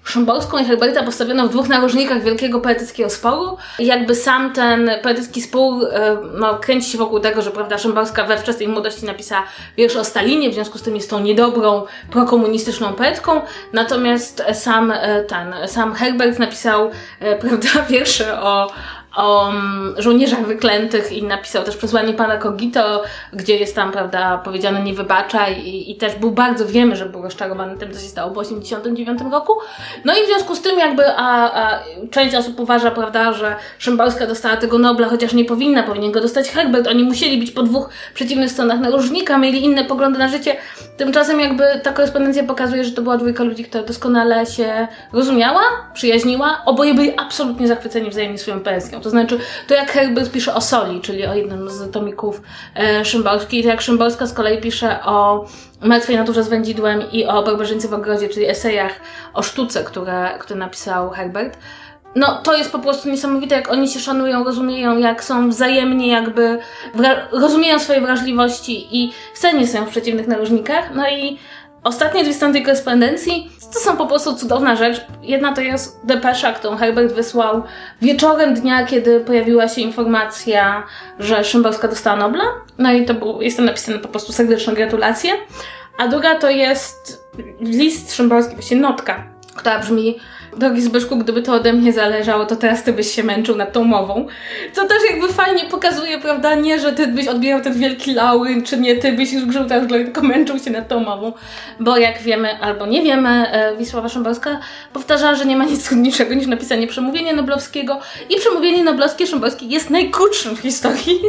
[0.05, 3.57] Szymborską i Herberta postawiono w dwóch narożnikach wielkiego poetyckiego sporu.
[3.79, 8.37] Jakby sam ten poetycki spór e, no, kręci się wokół tego, że prawda, Szymborska we
[8.37, 9.43] wczesnej młodości napisała
[9.77, 13.41] wiersz o Stalinie, w związku z tym jest tą niedobrą, prokomunistyczną poetką.
[13.73, 18.71] Natomiast sam e, ten, sam Herbert napisał e, prawda, wiersze o
[19.15, 24.83] o mm, żołnierzach wyklętych i napisał też przesłanie pana Kogito, gdzie jest tam, prawda, powiedziane
[24.83, 28.33] nie wybaczaj i, i też był bardzo, wiemy, że był rozczarowany tym, co się stało
[28.33, 29.53] w 89 roku.
[30.05, 31.79] No i w związku z tym jakby, a, a
[32.11, 36.49] część osób uważa, prawda, że Szymborska dostała tego Nobla, chociaż nie powinna, powinien go dostać
[36.49, 36.87] Herbert.
[36.87, 40.55] Oni musieli być po dwóch przeciwnych stronach narożnika, mieli inne poglądy na życie.
[40.97, 45.61] Tymczasem jakby ta korespondencja pokazuje, że to była dwójka ludzi, która doskonale się rozumiała,
[45.93, 46.61] przyjaźniła.
[46.65, 49.01] Oboje byli absolutnie zachwyceni wzajemnie swoją poezją.
[49.05, 52.41] To znaczy, to jak Herbert pisze o Soli, czyli o jednym z tomików
[52.75, 55.45] e, to jak Szymborska z kolei pisze o
[55.81, 58.99] Martwej naturze z wędzidłem i o Barbarzyńcy w ogrodzie, czyli esejach
[59.33, 61.57] o sztuce, które, które napisał Herbert.
[62.15, 66.59] No, to jest po prostu niesamowite, jak oni się szanują, rozumieją, jak są wzajemnie jakby,
[67.31, 69.11] rozumieją swoje wrażliwości i
[69.53, 70.95] nie są w przeciwnych narożnikach.
[70.95, 71.37] No i
[71.83, 75.05] ostatnie dwie strony tej korespondencji to są po prostu cudowna rzecz.
[75.21, 77.63] Jedna to jest depesza, którą Herbert wysłał
[78.01, 80.83] wieczorem dnia, kiedy pojawiła się informacja,
[81.19, 82.43] że Szymborska dostała Nobla.
[82.77, 85.31] No i to był, jest tam napisane po prostu serdeczne gratulacje.
[85.97, 87.27] A druga to jest
[87.59, 89.23] list Szymborski, właściwie notka,
[89.55, 90.19] która brzmi
[90.57, 93.83] Drogi Zbyszku, gdyby to ode mnie zależało, to teraz ty byś się męczył nad tą
[93.83, 94.27] mową.
[94.73, 98.77] Co też jakby fajnie pokazuje, prawda, nie, że ty byś odbierał ten wielki laury, czy
[98.77, 101.33] nie ty byś już grzył teraz glory, tylko męczył się nad tą mową.
[101.79, 104.59] Bo jak wiemy, albo nie wiemy, e, Wisława Szymborska
[104.93, 109.89] powtarzała, że nie ma nic trudniejszego niż napisanie przemówienia noblowskiego i przemówienie noblowskie Szymborskiej jest
[109.89, 111.21] najkrótszym w historii.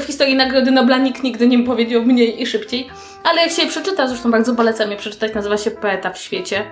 [0.00, 2.88] W historii Nagrody Nobla nikt nigdy nie powiedział mniej i szybciej.
[3.24, 6.64] Ale jak się je przeczyta, zresztą bardzo polecam je przeczytać, nazywa się Poeta w świecie.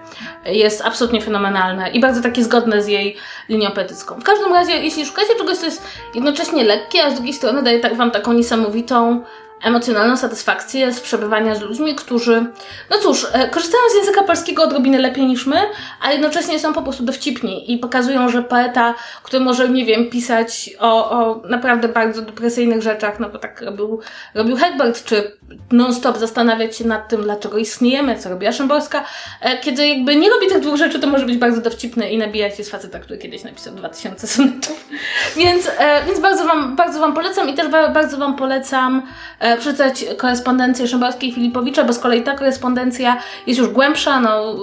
[0.45, 3.17] Jest absolutnie fenomenalne i bardzo takie zgodne z jej
[3.49, 4.21] linią poetycką.
[4.21, 5.83] W każdym razie, jeśli szukacie czegoś, co jest
[6.15, 9.25] jednocześnie lekkie, a z drugiej strony daje tak, Wam taką niesamowitą
[9.63, 12.47] emocjonalną satysfakcję z przebywania z ludźmi, którzy,
[12.91, 15.61] no cóż, e, korzystają z języka polskiego odrobinę lepiej niż my,
[16.01, 20.71] a jednocześnie są po prostu dowcipni i pokazują, że poeta, który może, nie wiem, pisać
[20.79, 24.01] o, o naprawdę bardzo depresyjnych rzeczach, no bo tak robił,
[24.35, 25.37] robił Herbert, czy
[25.73, 29.05] non-stop zastanawiać się nad tym, dlaczego istniejemy, co robiła Szymborska,
[29.41, 32.57] e, kiedy jakby nie robi tych dwóch rzeczy, to może być bardzo dowcipny i nabijać
[32.57, 34.89] się z faceta, który kiedyś napisał 2000 sonetów.
[35.37, 39.03] Więc, e, więc bardzo wam, bardzo wam polecam i też ba- bardzo wam polecam
[39.39, 44.57] e, przeczytać korespondencję Szymborskiej i Filipowicza, bo z kolei ta korespondencja jest już głębsza, no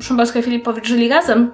[0.00, 1.52] Szymborska i Filipowicz żyli razem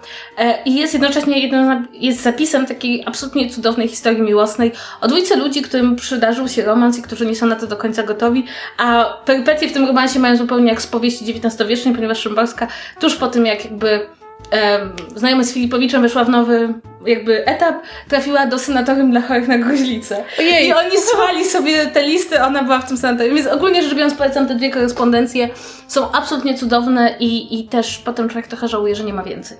[0.64, 5.96] i jest jednocześnie jednym, jest zapisem takiej absolutnie cudownej historii miłosnej o dwójce ludzi, którym
[5.96, 8.44] przydarzył się romans i którzy nie są na to do końca gotowi,
[8.78, 12.68] a perypetie w tym romansie mają zupełnie jak z powieści XIX-wiecznej, ponieważ Szymborska
[13.00, 14.06] tuż po tym, jak jakby
[14.50, 16.74] em, znajomość z Filipowiczem weszła w nowy
[17.06, 17.74] jakby etap,
[18.08, 20.24] trafiła do sanatorium dla chorych na gruźlicę.
[20.38, 20.68] Ojej.
[20.68, 23.36] I oni słuchali sobie te listy, ona była w tym sanatorium.
[23.36, 25.48] Więc ogólnie rzecz biorąc polecam te dwie korespondencje.
[25.88, 29.58] Są absolutnie cudowne i, i też potem człowiek trochę żałuje, że nie ma więcej.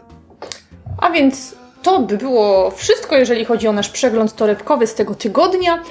[0.99, 5.83] A więc to by było wszystko, jeżeli chodzi o nasz przegląd torebkowy z tego tygodnia.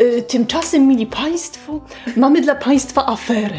[0.00, 1.80] Y, Tymczasem, mili Państwo,
[2.16, 3.58] mamy dla Państwa aferę.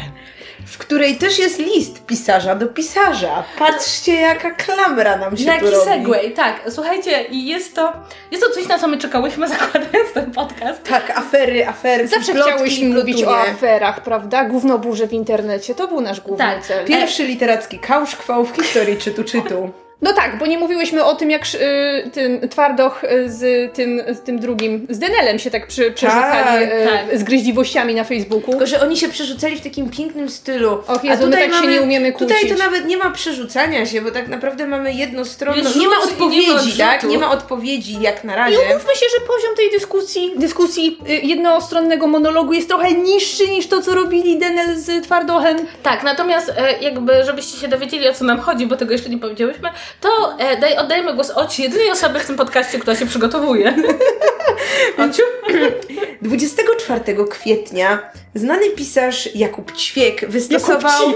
[0.66, 3.44] w której też jest list pisarza do pisarza.
[3.58, 5.84] Patrzcie, jaka klamra nam się Jaki tu robi.
[5.84, 6.60] segway, tak.
[6.68, 7.92] Słuchajcie, i jest to,
[8.30, 10.84] jest to coś, na co my czekałyśmy zakładając ten podcast.
[10.84, 12.08] Tak, afery, afery.
[12.08, 14.44] Zawsze plotki, chciałyśmy mówić o aferach, prawda?
[14.44, 16.62] Gównoburze w internecie, to był nasz główny Tak.
[16.64, 16.86] cel.
[16.86, 19.70] Pierwszy literacki kałszkwał w historii czytu czytu.
[20.02, 24.20] No tak, bo nie mówiłyśmy o tym, jak y, ten Twardoch y, z tym, z
[24.20, 27.18] tym drugim, z Denelem się tak przy, przerzucali y, tak.
[27.18, 28.50] z gryźliwościami na Facebooku.
[28.50, 30.72] Tylko, że oni się przerzucali w takim pięknym stylu.
[30.86, 32.58] Och Jezu, my tak się nie umiemy Tutaj to kłócić.
[32.58, 35.62] nawet nie ma przerzucania się, bo tak naprawdę mamy jednostronną...
[35.80, 37.04] Nie ma rzut i odpowiedzi, nie ma tak?
[37.04, 38.56] Nie ma odpowiedzi jak na razie.
[38.56, 43.66] I umówmy się, że poziom tej dyskusji, dyskusji y, jednostronnego monologu jest trochę niższy niż
[43.66, 45.58] to, co robili Denel z Twardochem.
[45.82, 49.70] Tak, natomiast jakby, żebyście się dowiedzieli o co nam chodzi, bo tego jeszcze nie powiedziałyśmy,
[50.00, 53.74] to e, daj, oddajmy głos Oci, jedynej osobie w tym podcaście, która się przygotowuje.
[54.98, 55.22] Ociu?
[56.22, 57.00] 24
[57.30, 61.12] kwietnia znany pisarz Jakub Ćwiek wystosował...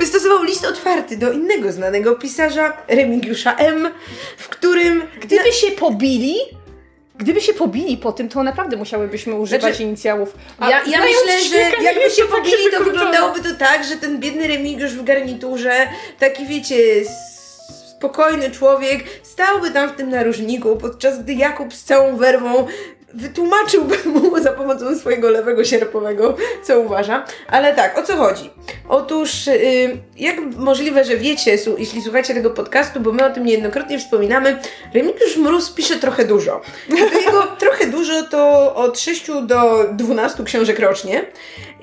[0.00, 3.90] Wystosował list otwarty do innego znanego pisarza, Remigiusza M.,
[4.36, 5.02] w którym...
[5.20, 6.36] Gdyby się pobili,
[7.20, 10.36] gdyby się pobili po tym, to naprawdę musiałybyśmy używać Znaczy, inicjałów.
[10.60, 14.48] Ja, ja znając myślę, że jakby się pobili, to wyglądałoby to tak, że ten biedny
[14.48, 16.76] Remigiusz w garniturze, taki wiecie,
[17.96, 22.66] spokojny człowiek, stałby tam w tym narożniku, podczas gdy Jakub z całą werwą
[23.14, 27.24] wytłumaczyłby mu za pomocą swojego lewego sierpowego, co uważa.
[27.48, 28.50] Ale tak, o co chodzi?
[28.88, 33.44] Otóż, y, jak możliwe, że wiecie, su- jeśli słuchacie tego podcastu, bo my o tym
[33.44, 34.58] niejednokrotnie wspominamy,
[34.94, 36.60] Remigiusz Mróz pisze trochę dużo.
[36.88, 36.96] Do
[37.26, 41.24] jego trochę dużo to od 6 do 12 książek rocznie.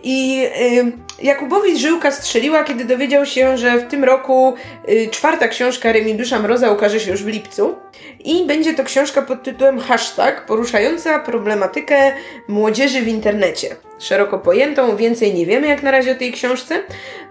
[0.03, 4.55] I y, Jakubowi żyłka strzeliła, kiedy dowiedział się, że w tym roku
[4.89, 7.75] y, czwarta książka Remigiusza Mroza ukaże się już w lipcu.
[8.25, 12.11] I będzie to książka pod tytułem Hashtag, poruszająca problematykę
[12.47, 13.75] młodzieży w internecie.
[13.99, 16.79] Szeroko pojętą, więcej nie wiemy jak na razie o tej książce.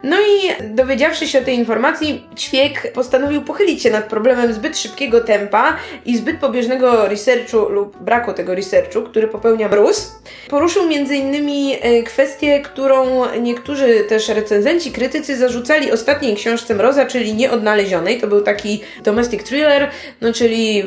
[0.03, 5.21] No i dowiedziawszy się o tej informacji, Ćwiek postanowił pochylić się nad problemem zbyt szybkiego
[5.21, 10.01] tempa i zbyt pobieżnego researchu lub braku tego researchu, który popełnia Bruce.
[10.49, 11.77] Poruszył m.in.
[11.83, 13.76] e, kwestię, którą niektórzy
[14.09, 18.21] też recenzenci, krytycy zarzucali ostatniej książce Mroza, czyli Nieodnalezionej.
[18.21, 20.85] To był taki domestic thriller, no czyli y,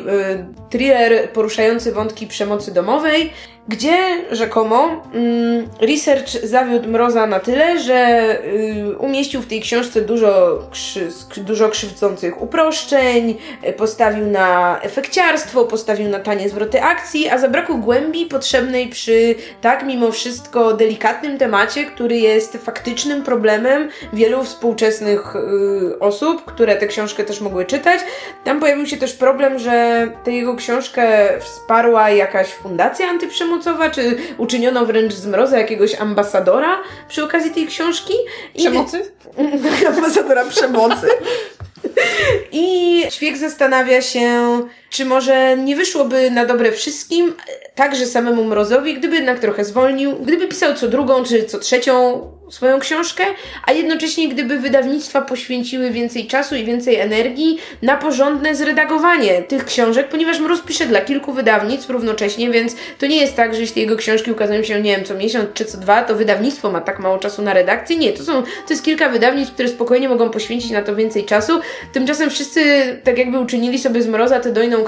[0.70, 3.32] thriller poruszający wątki przemocy domowej,
[3.70, 10.58] gdzie rzekomo mm, research zawiódł Mroza na tyle, że y, umieścił w tej książce dużo,
[11.36, 13.36] dużo krzywdzących uproszczeń,
[13.68, 19.86] y, postawił na efekciarstwo, postawił na tanie zwroty akcji, a zabrakło głębi potrzebnej przy tak
[19.86, 27.24] mimo wszystko delikatnym temacie, który jest faktycznym problemem wielu współczesnych y, osób, które tę książkę
[27.24, 28.00] też mogły czytać.
[28.44, 33.59] Tam pojawił się też problem, że tę jego książkę wsparła jakaś fundacja antyprzemocowa,
[33.90, 38.14] czy uczyniono wręcz z mroza jakiegoś ambasadora przy okazji tej książki.
[38.54, 39.12] I- Przemocy?
[39.96, 41.08] ambasadora przemocy.
[42.52, 44.42] I Ćwiek zastanawia się,
[44.90, 47.34] czy może nie wyszłoby na dobre wszystkim,
[47.74, 52.78] także samemu Mrozowi, gdyby jednak trochę zwolnił, gdyby pisał co drugą czy co trzecią swoją
[52.78, 53.24] książkę,
[53.64, 60.08] a jednocześnie gdyby wydawnictwa poświęciły więcej czasu i więcej energii na porządne zredagowanie tych książek,
[60.08, 63.96] ponieważ Mróz pisze dla kilku wydawnictw równocześnie, więc to nie jest tak, że jeśli jego
[63.96, 67.18] książki ukazują się, nie wiem, co miesiąc czy co dwa, to wydawnictwo ma tak mało
[67.18, 67.96] czasu na redakcję.
[67.96, 71.60] Nie, to są, to jest kilka wydawnictw, które spokojnie mogą poświęcić na to więcej czasu.
[71.92, 72.60] Tymczasem wszyscy
[73.04, 74.79] tak jakby uczynili sobie z Mroza tę dojną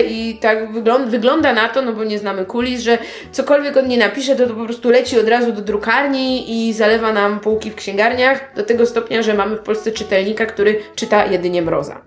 [0.00, 2.98] i tak wygląda, wygląda na to, no bo nie znamy kulis, że
[3.32, 7.12] cokolwiek on nie napisze, to, to po prostu leci od razu do drukarni i zalewa
[7.12, 11.62] nam półki w księgarniach do tego stopnia, że mamy w Polsce czytelnika, który czyta jedynie
[11.62, 12.00] Mroza.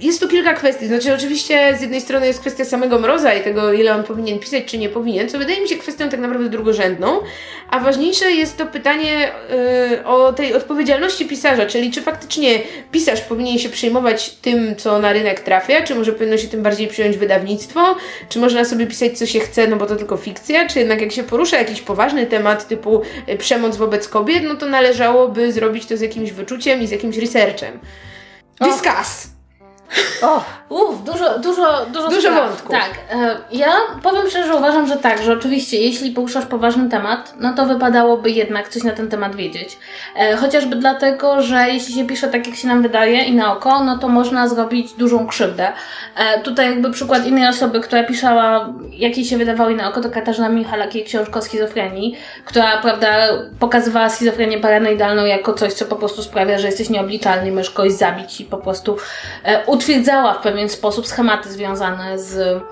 [0.00, 0.86] Jest tu kilka kwestii.
[0.86, 4.64] Znaczy, oczywiście z jednej strony jest kwestia samego Mroza i tego, ile on powinien pisać,
[4.64, 7.20] czy nie powinien, co wydaje mi się kwestią tak naprawdę drugorzędną,
[7.70, 9.32] a ważniejsze jest to pytanie
[9.90, 12.60] yy, o tej odpowiedzialności pisarza, czyli czy faktycznie
[12.92, 16.88] pisarz powinien się przejmować tym, co na rynek trafia, czy może powinno się tym bardziej
[16.88, 17.96] przyjąć wydawnictwo,
[18.28, 21.12] czy można sobie pisać, co się chce, no bo to tylko fikcja, czy jednak jak
[21.12, 25.96] się porusza jakiś poważny temat typu y, przemoc wobec kobiet, no to należałoby zrobić to
[25.96, 27.78] z jakimś wyczuciem i z jakimś researchem.
[28.60, 29.31] Discuss!
[30.22, 32.48] O, Uff, dużo, dużo, dużo, Dużo spraw.
[32.48, 32.70] wątków.
[32.70, 37.52] Tak, e, ja powiem szczerze, uważam, że tak, że oczywiście jeśli poruszasz poważny temat, no
[37.54, 39.78] to wypadałoby jednak coś na ten temat wiedzieć.
[40.16, 43.84] E, chociażby dlatego, że jeśli się pisze tak, jak się nam wydaje i na oko,
[43.84, 45.72] no to można zrobić dużą krzywdę.
[46.16, 50.00] E, tutaj jakby przykład innej osoby, która pisała, jak jej się wydawało i na oko,
[50.00, 53.08] to Katarzyna Michalak, jej książka o schizofrenii, która, prawda,
[53.60, 58.40] pokazywała schizofrenię paranoidalną jako coś, co po prostu sprawia, że jesteś nieobliczalny, możesz kogoś zabić
[58.40, 58.96] i po prostu
[59.66, 62.62] utwierdzała w pewien sposób schematy związane z,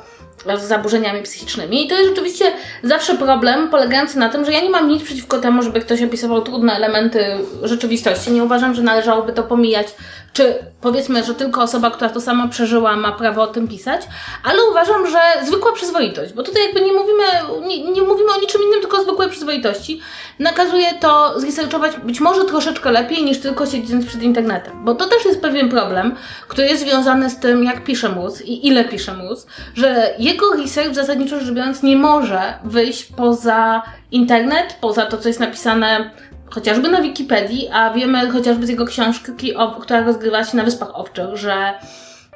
[0.58, 1.84] z zaburzeniami psychicznymi.
[1.84, 5.38] I to jest rzeczywiście zawsze problem polegający na tym, że ja nie mam nic przeciwko
[5.38, 7.24] temu, żeby ktoś opisywał trudne elementy
[7.62, 8.32] rzeczywistości.
[8.32, 9.86] Nie uważam, że należałoby to pomijać,
[10.32, 14.00] czy powiedzmy, że tylko osoba, która to sama przeżyła, ma prawo o tym pisać,
[14.44, 17.24] ale uważam, że zwykła przyzwoitość, bo tutaj jakby nie mówimy,
[17.68, 20.00] nie, nie mówimy o niczym innym, tylko o zwykłej przyzwoitości,
[20.38, 24.84] nakazuje to zresearchować być może troszeczkę lepiej niż tylko siedząc przed internetem.
[24.84, 26.14] Bo to też jest pewien problem,
[26.48, 30.94] który jest związany z tym, jak pisze mózg i ile pisze mózg, że jego research
[30.94, 36.10] zasadniczo rzecz biorąc nie może wyjść poza internet, poza to, co jest napisane
[36.50, 41.36] chociażby na Wikipedii, a wiemy chociażby z jego książki, która rozgrywa się na Wyspach Owczych,
[41.36, 41.74] że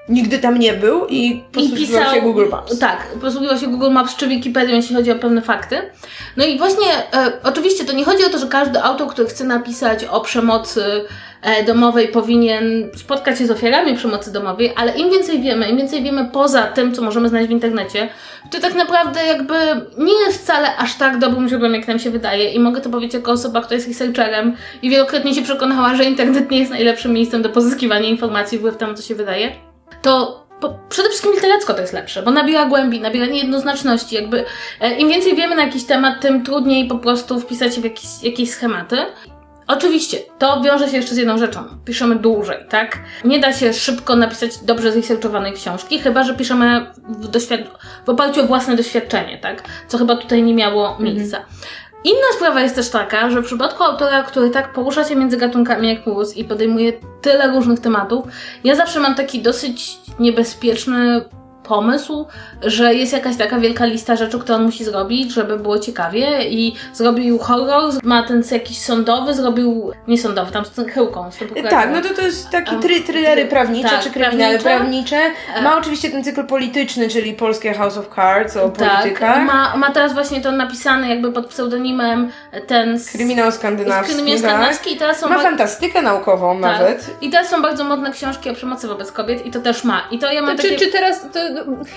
[0.08, 2.78] Nigdy tam nie był i posługiwał się Google Maps.
[2.78, 5.76] Tak, posługiwał się Google Maps czy Wikipedią, jeśli chodzi o pewne fakty.
[6.36, 9.44] No i właśnie, e, oczywiście to nie chodzi o to, że każdy autor, który chce
[9.44, 10.84] napisać o przemocy
[11.66, 16.28] domowej, powinien spotkać się z ofiarami przemocy domowej, ale im więcej wiemy, im więcej wiemy
[16.32, 18.08] poza tym, co możemy znaleźć w internecie,
[18.50, 19.54] to tak naprawdę jakby
[19.98, 22.52] nie jest wcale aż tak dobrym źródłem, jak nam się wydaje.
[22.52, 26.50] I mogę to powiedzieć jako osoba, która jest researcherem i wielokrotnie się przekonała, że internet
[26.50, 29.52] nie jest najlepszym miejscem do pozyskiwania informacji wbrew temu, co się wydaje
[30.04, 34.14] to po, przede wszystkim literacko to jest lepsze, bo nabiera głębi, nabiera niejednoznaczności.
[34.14, 34.44] Jakby
[34.80, 38.22] e, im więcej wiemy na jakiś temat, tym trudniej po prostu wpisać się w jakieś,
[38.22, 38.96] jakieś schematy.
[39.66, 41.64] Oczywiście, to wiąże się jeszcze z jedną rzeczą.
[41.84, 42.98] Piszemy dłużej, tak?
[43.24, 47.68] Nie da się szybko napisać dobrze zresearchowanej książki, chyba że piszemy w, doświad-
[48.06, 49.62] w oparciu o własne doświadczenie, tak?
[49.88, 51.38] Co chyba tutaj nie miało miejsca.
[52.04, 55.88] Inna sprawa jest też taka, że w przypadku autora, który tak porusza się między gatunkami
[55.88, 58.24] jak mózg i podejmuje tyle różnych tematów,
[58.64, 61.24] ja zawsze mam taki dosyć niebezpieczny
[61.64, 62.26] pomysł,
[62.62, 66.74] że jest jakaś taka wielka lista rzeczy, które on musi zrobić, żeby było ciekawie i
[66.94, 71.38] zrobił horror, ma ten jakiś sądowy, zrobił, nie sądowy, tam z chyłką, z
[71.70, 75.16] Tak, no to to jest taki try, thrillery prawnicze, tak, czy kryminały prawnicze.
[75.16, 75.62] prawnicze.
[75.62, 79.34] Ma oczywiście ten cykl polityczny, czyli polskie House of Cards o politykach.
[79.34, 82.30] Tak, ma, ma teraz właśnie to napisane jakby pod pseudonimem
[82.66, 84.50] ten z, Kryminał skandynawski, kryminał tak.
[84.50, 86.72] skandynawski i teraz są Ma fantastykę naukową tak.
[86.72, 87.10] nawet.
[87.20, 90.02] I teraz są bardzo modne książki o przemocy wobec kobiet i to też ma.
[90.10, 90.78] I to ja mam czy, takie...
[90.78, 91.53] czy teraz, to,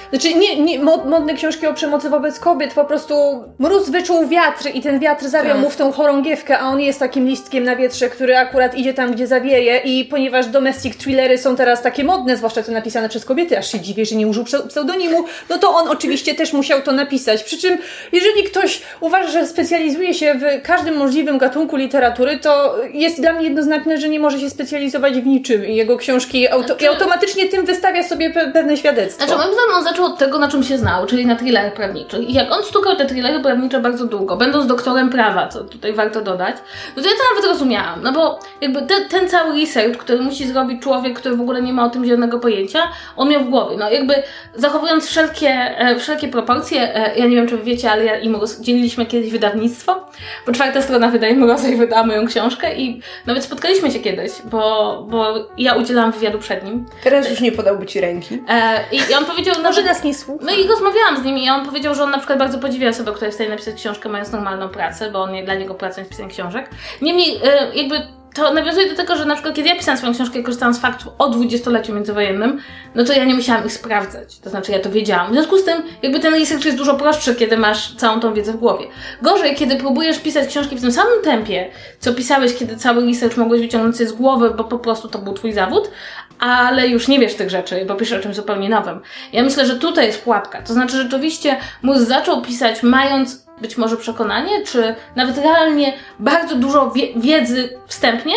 [0.09, 4.69] znaczy nie, nie mod, modne książki o przemocy wobec kobiet, po prostu mróz wyczuł wiatr
[4.73, 5.61] i ten wiatr zawiał Tak.
[5.61, 9.11] mu w tą chorągiewkę, a on jest takim listkiem na wietrze, który akurat idzie tam,
[9.11, 13.57] gdzie zawieje i ponieważ domestic thrillery są teraz takie modne, zwłaszcza te napisane przez kobiety,
[13.57, 16.91] aż się dziwię, że nie użył pse- pseudonimu, no to on oczywiście też musiał to
[16.91, 17.43] napisać.
[17.43, 17.77] Przy czym,
[18.11, 23.43] jeżeli ktoś uważa, że specjalizuje się w każdym możliwym gatunku literatury, to jest dla mnie
[23.47, 27.45] jednoznaczne, że nie może się specjalizować w niczym i jego książki auto- Znaczy- i automatycznie
[27.45, 29.25] tym wystawia sobie pe- pewne świadectwo.
[29.27, 32.29] Znaczy, moim zdaniem on zaczął od tego, na czym się znał, czyli na thrillerach prawniczych.
[32.29, 36.21] I jak on stukał te thrillery prawnicze bardzo długo, będąc doktorem prawa, co tutaj warto
[36.21, 36.55] dodać,
[36.95, 38.03] no to ja to nawet rozumiałam.
[38.03, 41.73] No bo jakby te, ten cały research, który musi zrobić człowiek, który w ogóle nie
[41.73, 42.79] ma o tym zielonego pojęcia,
[43.17, 43.77] on miał w głowie.
[43.77, 44.23] No jakby
[44.55, 48.29] zachowując wszelkie, e, wszelkie proporcje, e, ja nie wiem, czy wy wiecie, ale ja i
[48.29, 50.05] Mróz dzieliliśmy kiedyś wydawnictwo,
[50.45, 55.05] bo czwarta strona wydaje Mroza i wydała moją książkę i nawet spotkaliśmy się kiedyś, bo,
[55.09, 56.85] bo ja udzielałam wywiadu przed nim.
[57.03, 58.43] Teraz już nie podałby ci ręki.
[58.49, 60.45] E, i, I on powiedział, Może nawet, nas nie słucha.
[60.45, 63.11] no i rozmawiałam z nim i on powiedział, że on na przykład bardzo podziwia osobę,
[63.11, 66.01] która jest w stanie napisać książkę mając normalną pracę, bo on nie, dla niego pracą
[66.01, 66.69] jest pisanie książek.
[67.01, 70.39] Niemniej e, jakby to nawiązuje do tego, że na przykład kiedy ja pisałam swoją książkę
[70.39, 72.59] i korzystałam z faktów o dwudziestoleciu międzywojennym,
[72.95, 74.39] no to ja nie musiałam ich sprawdzać.
[74.39, 75.29] To znaczy ja to wiedziałam.
[75.29, 78.53] W związku z tym jakby ten research jest dużo prostszy, kiedy masz całą tą wiedzę
[78.53, 78.87] w głowie.
[79.21, 81.69] Gorzej, kiedy próbujesz pisać książki w tym samym tempie,
[81.99, 85.33] co pisałeś, kiedy cały research mogłeś wyciągnąć sobie z głowy, bo po prostu to był
[85.33, 85.91] twój zawód,
[86.39, 89.01] ale już nie wiesz tych rzeczy, bo piszesz o czymś zupełnie nowym.
[89.33, 90.61] Ja myślę, że tutaj jest pułapka.
[90.61, 96.91] To znaczy, rzeczywiście mózg zaczął pisać mając być może przekonanie, czy nawet realnie bardzo dużo
[96.91, 98.33] wie- wiedzy wstępnie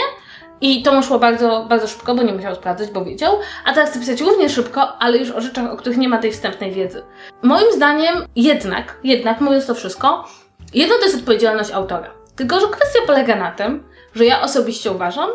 [0.62, 3.38] I to mu szło bardzo, bardzo szybko, bo nie musiał sprawdzać, bo wiedział.
[3.64, 6.32] A teraz chce pisać równie szybko, ale już o rzeczach, o których nie ma tej
[6.32, 7.02] wstępnej wiedzy.
[7.42, 10.28] Moim zdaniem jednak, jednak, mówiąc to wszystko,
[10.74, 12.11] jedno to jest odpowiedzialność autora.
[12.36, 13.84] Tylko, że kwestia polega na tym,
[14.14, 15.30] że ja osobiście uważam,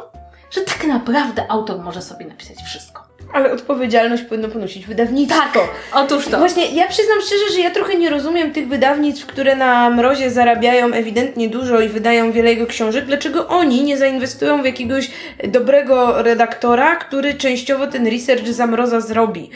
[0.51, 2.94] że tak naprawdę autor może sobie napisać wszystko.
[3.35, 5.39] Ale odpowiedzialność powinno ponosić wydawnictwo.
[5.39, 5.63] Tak,
[5.93, 6.37] otóż to.
[6.37, 10.93] Właśnie ja przyznam szczerze, że ja trochę nie rozumiem tych wydawnictw, które na mrozie zarabiają
[10.93, 13.05] ewidentnie dużo i wydają wiele jego książek.
[13.05, 15.11] Dlaczego oni nie zainwestują w jakiegoś
[15.47, 19.49] dobrego redaktora, który częściowo ten research za mroza zrobi?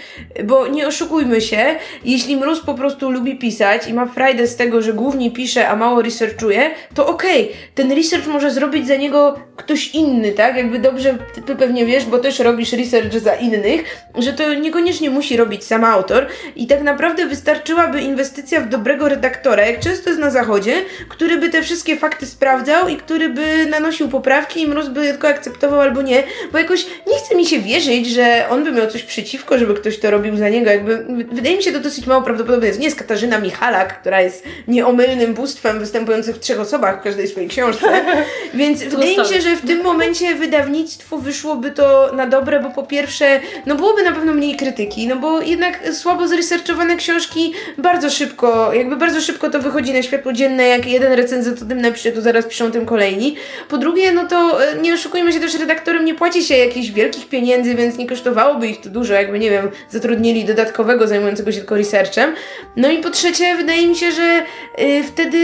[0.44, 1.76] Bo nie oszukujmy się,
[2.06, 5.76] jeśli mróz po prostu lubi pisać i ma frajdę z tego, że głównie pisze, a
[5.76, 10.58] mało researchuje, to okej, okay, ten research może zrobić za niego ktoś inny, tak?
[10.58, 13.36] Jakby dobrze, ty pewnie wiesz, bo też robisz research za
[13.70, 19.09] innych, że to niekoniecznie musi robić sam autor i tak naprawdę wystarczyłaby inwestycja w dobrego
[19.09, 20.74] redaktora, jak często jest na zachodzie,
[21.09, 25.28] który by te wszystkie fakty sprawdzał i który by nanosił poprawki i mróz by tylko
[25.28, 29.03] akceptował albo nie, bo jakoś nie chce mi się wierzyć, że on by miał coś
[29.03, 30.72] przeciwko, żeby ktoś to robił za niego.
[30.72, 32.67] Jakby, wydaje mi się to dosyć mało prawdopodobne.
[32.67, 37.28] Jest nie jest Katarzyna Michalak, która jest nieomylnym bóstwem występującym w trzech osobach w każdej
[37.28, 38.05] swojej książce,
[38.53, 42.84] więc wydaje mi się, że w tym momencie wydawnictwu wyszłoby to na dobre, bo po
[42.84, 48.74] pierwsze, no byłoby na pewno mniej krytyki, no bo jednak słabo zresearchowane książki bardzo szybko,
[48.74, 52.22] jakby bardzo szybko to wychodzi na światło dzienne, jak jeden recenzent o tym napisze, to
[52.22, 53.36] zaraz piszą tym kolejni.
[53.70, 57.30] Po drugie, no to e, nie oszukujmy się też, redaktorem nie płaci się jakichś wielkich
[57.30, 61.76] pieniędzy, więc nie kosztowałoby ich to dużo, jakby, nie wiem, zatrudnili dodatkowego zajmującego się tylko
[61.76, 62.34] researchem.
[62.76, 64.43] No i po trzecie, wydaje mi się, że
[64.80, 65.38] y, wtedy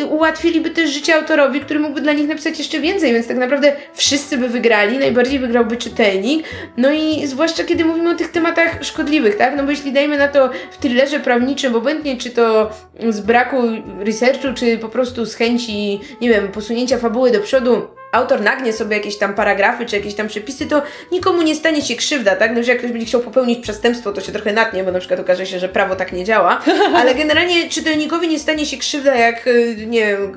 [0.00, 3.72] y, ułatwiliby też życie autorowi, który mógłby dla nich napisać jeszcze więcej, więc tak naprawdę
[3.94, 6.46] wszyscy by wygrali, najbardziej wygrałby czytelnik.
[6.76, 9.56] No i zwłaszcza kiedy mówimy o tych tematach szkodliwych, tak?
[9.56, 12.70] No bo jeśli dajmy na to w thrillerze prawniczym, obojętnie czy to
[13.08, 13.56] z braku
[14.00, 18.96] researchu, czy po prostu z chęci, nie wiem, posunięcia fabuły do przodu, autor nagnie sobie
[18.96, 20.82] jakieś tam paragrafy czy jakieś tam przepisy, to
[21.12, 22.54] nikomu nie stanie się krzywda, tak?
[22.54, 25.20] No, że jak ktoś będzie chciał popełnić przestępstwo, to się trochę natnie, bo na przykład
[25.20, 26.60] okaże się, że prawo tak nie działa,
[26.98, 30.36] ale generalnie czytelnikowi nie stanie się krzywda, jak, y, nie wiem,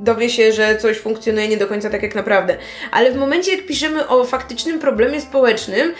[0.00, 2.56] dowie się, że coś funkcjonuje nie do końca tak jak naprawdę.
[2.90, 5.94] Ale w momencie, jak piszemy o faktycznym problemie społecznym,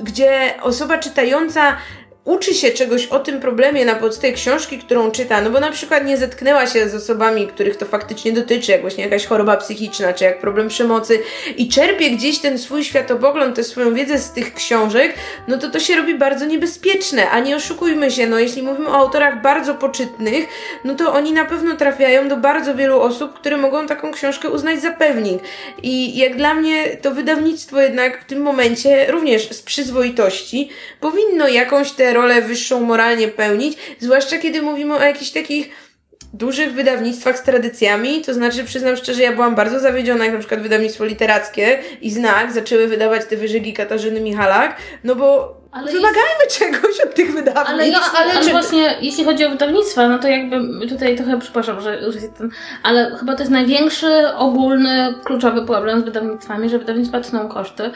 [0.00, 1.76] gdzie osoba czytająca
[2.24, 6.04] uczy się czegoś o tym problemie na podstawie książki, którą czyta, no bo na przykład
[6.04, 10.24] nie zetknęła się z osobami, których to faktycznie dotyczy, jak właśnie jakaś choroba psychiczna, czy
[10.24, 11.22] jak problem przemocy
[11.56, 15.14] i czerpie gdzieś ten swój światopogląd, tę swoją wiedzę z tych książek,
[15.48, 18.94] no to to się robi bardzo niebezpieczne, a nie oszukujmy się, no jeśli mówimy o
[18.94, 20.48] autorach bardzo poczytnych,
[20.84, 24.82] no to oni na pewno trafiają do bardzo wielu osób, które mogą taką książkę uznać
[24.82, 25.42] za pewnik.
[25.82, 31.92] I jak dla mnie to wydawnictwo jednak w tym momencie, również z przyzwoitości, powinno jakąś
[31.92, 35.70] tę rolę wyższą moralnie pełnić, zwłaszcza kiedy mówimy o jakichś takich
[36.32, 40.62] dużych wydawnictwach z tradycjami, to znaczy przyznam szczerze, ja byłam bardzo zawiedziona, jak na przykład
[40.62, 46.58] wydawnictwo literackie i Znak zaczęły wydawać te wyżygi Katarzyny Michalak, no bo ale Wymagajmy jest...
[46.58, 47.70] czegoś od tych wydawnictw.
[47.70, 48.50] Ale, ja, ale, ale czy...
[48.50, 52.50] właśnie, jeśli chodzi o wydawnictwa, no to jakby tutaj trochę przepraszam, że już jest ten,
[52.82, 57.90] ale chyba to jest największy, ogólny, kluczowy problem z wydawnictwami, że wydawnictwa tną koszty.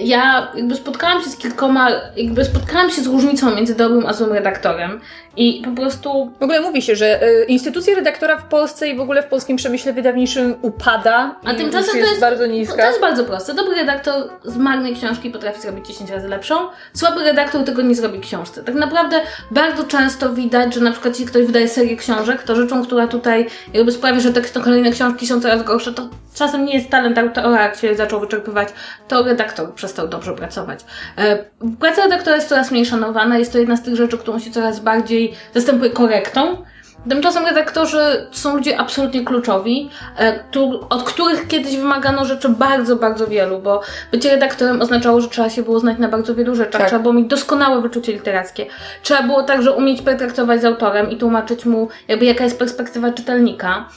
[0.00, 4.32] Ja jakby spotkałam się z kilkoma, jakby spotkałam się z różnicą między dobrym a złym
[4.32, 5.00] redaktorem
[5.36, 6.32] i po prostu...
[6.40, 9.56] W ogóle mówi się, że y, instytucja redaktora w Polsce i w ogóle w polskim
[9.56, 11.36] przemyśle wydawniczym upada.
[11.44, 12.82] A tymczasem to jest bardzo niska.
[12.82, 13.54] To jest bardzo proste.
[13.54, 14.14] Dobry redaktor
[14.44, 16.54] z marnej książki potrafi zrobić 10 razy lepszą.
[16.92, 18.64] Słaby redaktor tego nie zrobi książce.
[18.64, 22.84] Tak naprawdę bardzo często widać, że na przykład jeśli ktoś wydaje serię książek, to rzeczą,
[22.84, 26.90] która tutaj jakby sprawia, że te kolejne książki są coraz gorsze, to czasem nie jest
[26.90, 28.68] talent autora, jak się zaczął wyczerpywać,
[29.08, 30.80] to redaktor przestał dobrze pracować.
[31.18, 31.44] E,
[31.80, 34.80] praca redaktora jest coraz mniej szanowana, jest to jedna z tych rzeczy, którą się coraz
[34.80, 36.64] bardziej zastępuje korektą.
[37.08, 40.44] Tymczasem redaktorzy są ludzie absolutnie kluczowi, e,
[40.90, 43.80] od których kiedyś wymagano rzeczy bardzo, bardzo wielu, bo
[44.12, 46.88] bycie redaktorem oznaczało, że trzeba się było znać na bardzo wielu rzeczach, tak.
[46.88, 48.66] trzeba było mieć doskonałe wyczucie literackie.
[49.02, 53.88] Trzeba było także umieć pertraktować z autorem i tłumaczyć mu, jakby jaka jest perspektywa czytelnika.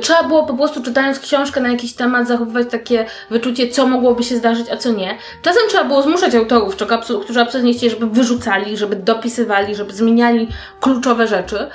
[0.00, 4.36] Trzeba było po prostu czytając książkę na jakiś temat zachowywać takie wyczucie, co mogłoby się
[4.36, 5.18] zdarzyć, a co nie.
[5.42, 6.76] Czasem trzeba było zmuszać autorów,
[7.24, 10.48] którzy absolutnie chcieli, żeby wyrzucali, żeby dopisywali, żeby zmieniali
[10.80, 11.70] kluczowe rzeczy.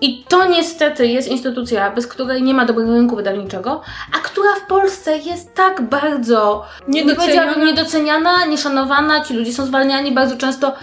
[0.00, 3.82] I to niestety jest instytucja, bez której nie ma dobrego rynku wydawniczego,
[4.12, 9.24] a która w Polsce jest tak bardzo niedoceniana, niedoceniana nieszanowana.
[9.24, 10.74] Ci ludzie są zwalniani bardzo często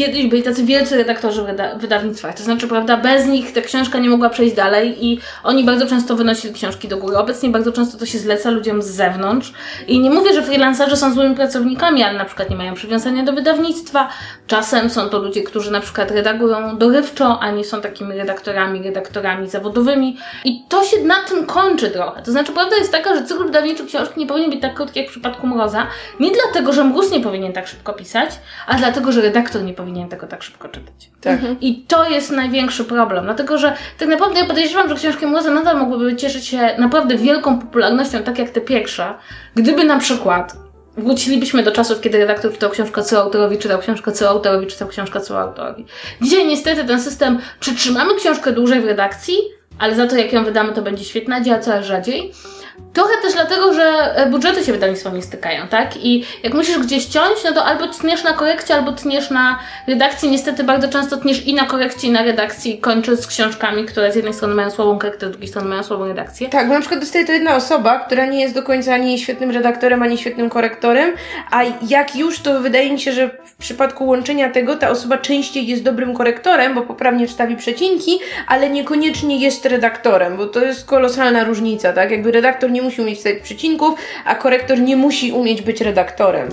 [0.00, 2.34] kiedyś byli tacy wielcy redaktorzy w wyda- wydawnictwach.
[2.34, 6.16] To znaczy, prawda, bez nich ta książka nie mogła przejść dalej i oni bardzo często
[6.16, 7.16] wynosili książki do góry.
[7.16, 9.52] Obecnie bardzo często to się zleca ludziom z zewnątrz.
[9.88, 13.32] I nie mówię, że freelancerzy są złymi pracownikami, ale na przykład nie mają przywiązania do
[13.32, 14.08] wydawnictwa.
[14.46, 19.48] Czasem są to ludzie, którzy na przykład redagują dorywczo, a nie są takimi redaktorami, redaktorami
[19.48, 20.16] zawodowymi.
[20.44, 22.22] I to się na tym kończy trochę.
[22.22, 25.08] To znaczy, prawda jest taka, że cykl wydawniczy książki nie powinien być tak krótki jak
[25.08, 25.86] w przypadku Mroza.
[26.20, 28.30] Nie dlatego, że Mróz nie powinien tak szybko pisać,
[28.66, 31.10] a dlatego, że redaktor nie powinien tego tak szybko czytać.
[31.20, 31.40] Tak.
[31.60, 35.78] I to jest największy problem, dlatego że tak naprawdę ja podejrzewam, że książki Mroza nadal
[35.78, 39.14] mogłyby cieszyć się naprawdę wielką popularnością, tak jak te pierwsze,
[39.54, 40.56] gdyby na przykład
[40.96, 45.20] wrócilibyśmy do czasów, kiedy redaktor czytał książkę co autorowi, czytał książkę co autorowi, czytał książkę
[45.20, 45.86] co autorowi.
[46.22, 49.34] Dzisiaj niestety ten system, przytrzymamy książkę dłużej w redakcji,
[49.78, 52.32] ale za to jak ją wydamy, to będzie świetna, działa coraz rzadziej.
[52.92, 55.96] Trochę też dlatego, że e, budżety się wydawnictwa nie stykają, tak?
[55.96, 60.30] I jak musisz gdzieś ciąć, no to albo tniesz na korekcie, albo tniesz na redakcji.
[60.30, 64.16] Niestety bardzo często tniesz i na korekcie, i na redakcji, kończy z książkami, które z
[64.16, 66.48] jednej strony mają słabą korektę, z drugiej strony mają słabą redakcję.
[66.48, 69.50] Tak, bo na przykład dostaje to jedna osoba, która nie jest do końca ani świetnym
[69.50, 71.12] redaktorem, ani świetnym korektorem,
[71.50, 75.66] a jak już, to wydaje mi się, że w przypadku łączenia tego ta osoba częściej
[75.66, 81.44] jest dobrym korektorem, bo poprawnie wstawi przecinki, ale niekoniecznie jest redaktorem, bo to jest kolosalna
[81.44, 82.10] różnica, tak?
[82.10, 83.94] Jakby redaktor nie musi umieć wstawić przecinków,
[84.24, 86.48] a korektor nie musi umieć być redaktorem.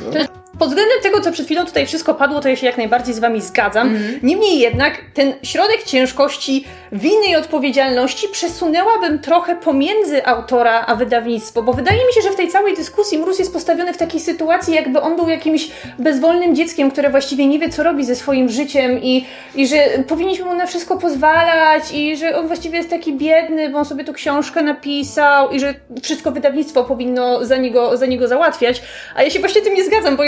[0.59, 3.19] Pod względem tego, co przed chwilą tutaj wszystko padło, to ja się jak najbardziej z
[3.19, 3.97] Wami zgadzam.
[4.23, 11.73] Niemniej jednak ten środek ciężkości, winy i odpowiedzialności przesunęłabym trochę pomiędzy autora a wydawnictwo, bo
[11.73, 15.01] wydaje mi się, że w tej całej dyskusji Mróz jest postawiony w takiej sytuacji, jakby
[15.01, 19.25] on był jakimś bezwolnym dzieckiem, które właściwie nie wie, co robi ze swoim życiem i,
[19.55, 19.77] i że
[20.07, 24.03] powinniśmy mu na wszystko pozwalać i że on właściwie jest taki biedny, bo on sobie
[24.03, 28.81] tu książkę napisał i że wszystko wydawnictwo powinno za niego, za niego załatwiać.
[29.15, 30.23] A ja się właśnie tym nie zgadzam, bo,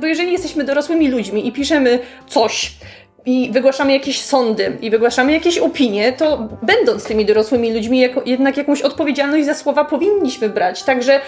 [0.00, 1.98] bo jeżeli jesteśmy dorosłymi ludźmi i piszemy
[2.28, 2.72] coś,
[3.26, 8.56] i wygłaszamy jakieś sądy i wygłaszamy jakieś opinie, to będąc tymi dorosłymi ludźmi, jako, jednak
[8.56, 10.82] jakąś odpowiedzialność za słowa powinniśmy brać.
[10.82, 11.20] Także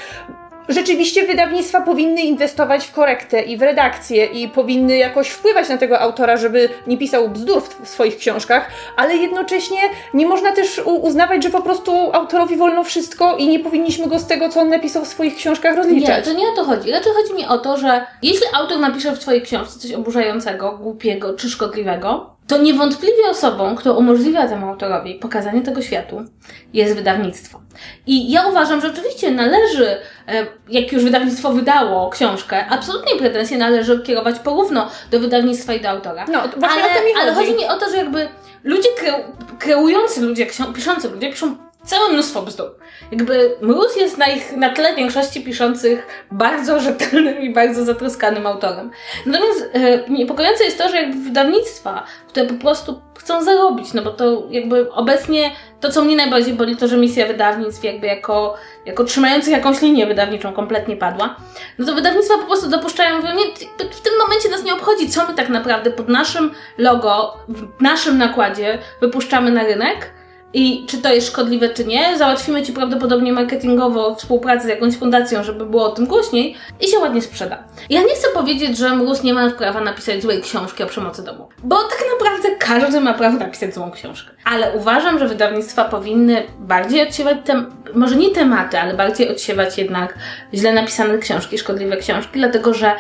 [0.69, 6.01] rzeczywiście wydawnictwa powinny inwestować w korektę i w redakcję i powinny jakoś wpływać na tego
[6.01, 9.79] autora, żeby nie pisał bzdur w, swoich książkach, ale jednocześnie
[10.15, 14.27] nie można też uznawać, że po prostu autorowi wolno wszystko i nie powinniśmy go z
[14.27, 16.25] tego, co on napisał w swoich książkach Nie, rozliczać.
[16.25, 16.91] to nie o to chodzi.
[16.91, 21.35] Raczej chodzi mi o to, że jeśli autor napisze w twojej książce coś oburzającego, głupiego
[21.35, 26.25] czy szkodliwego, to niewątpliwie osobą, która umożliwia temu autorowi pokazanie tego światu,
[26.73, 27.61] jest wydawnictwo.
[28.07, 29.87] I ja uważam, że oczywiście należy,
[30.29, 35.89] e, jak już wydawnictwo wydało książkę, absolutnie pretensje należy kierować porówno do wydawnictwa i do
[35.89, 36.27] autora.
[36.33, 37.47] No, właśnie ale, o to mi ale chodzi.
[37.47, 38.29] chodzi mi o to, że jakby
[38.65, 39.15] ludzie kreu,
[39.59, 42.71] kreujący ludzie, piszący ludzie piszą całe mnóstwo bzdur.
[43.11, 48.91] Jakby Mróz jest na ich, na tle większości piszących bardzo rzetelnym i bardzo zatroskanym autorem.
[49.27, 54.11] Natomiast e, niepokojące jest to, że jakby wydawnictwa, które po prostu chcą zarobić, no bo
[54.11, 58.55] to jakby obecnie to, co mnie najbardziej boli, to, że misja wydawnictw jakby jako,
[58.87, 61.37] jako trzymających jakąś linię wydawniczą kompletnie padła,
[61.79, 63.45] no to wydawnictwa po prostu dopuszczają, mówią, nie,
[63.91, 68.19] w tym momencie nas nie obchodzi, co my tak naprawdę pod naszym logo, w naszym
[68.19, 70.11] nakładzie wypuszczamy na rynek,
[70.55, 75.45] i czy to jest szkodliwe, czy nie, załatwimy Ci prawdopodobnie marketingowo współpracę z jakąś fundacją,
[75.45, 77.65] żeby było o tym głośniej i się ładnie sprzeda.
[77.91, 81.49] Ja nie chcę powiedzieć, że Mróz nie ma prawa napisać złej książki o przemocy domu,
[81.65, 84.31] bo tak naprawdę każdy ma prawo napisać złą książkę.
[84.45, 90.15] Ale uważam, że wydawnictwa powinny bardziej odsiewać, tem- może nie tematy, ale bardziej odsiewać jednak
[90.55, 92.93] źle napisane książki, szkodliwe książki, dlatego że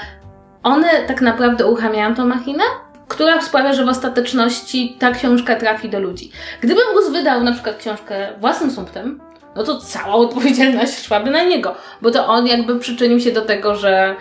[0.62, 2.64] one tak naprawdę uruchamiają tą machinę,
[3.12, 6.30] która sprawia, że w ostateczności ta książka trafi do ludzi.
[6.60, 9.20] Gdybym Gus wydał na przykład książkę własnym sumptem,
[9.56, 13.76] no to cała odpowiedzialność szłaby na niego, bo to on jakby przyczynił się do tego,
[13.76, 14.16] że,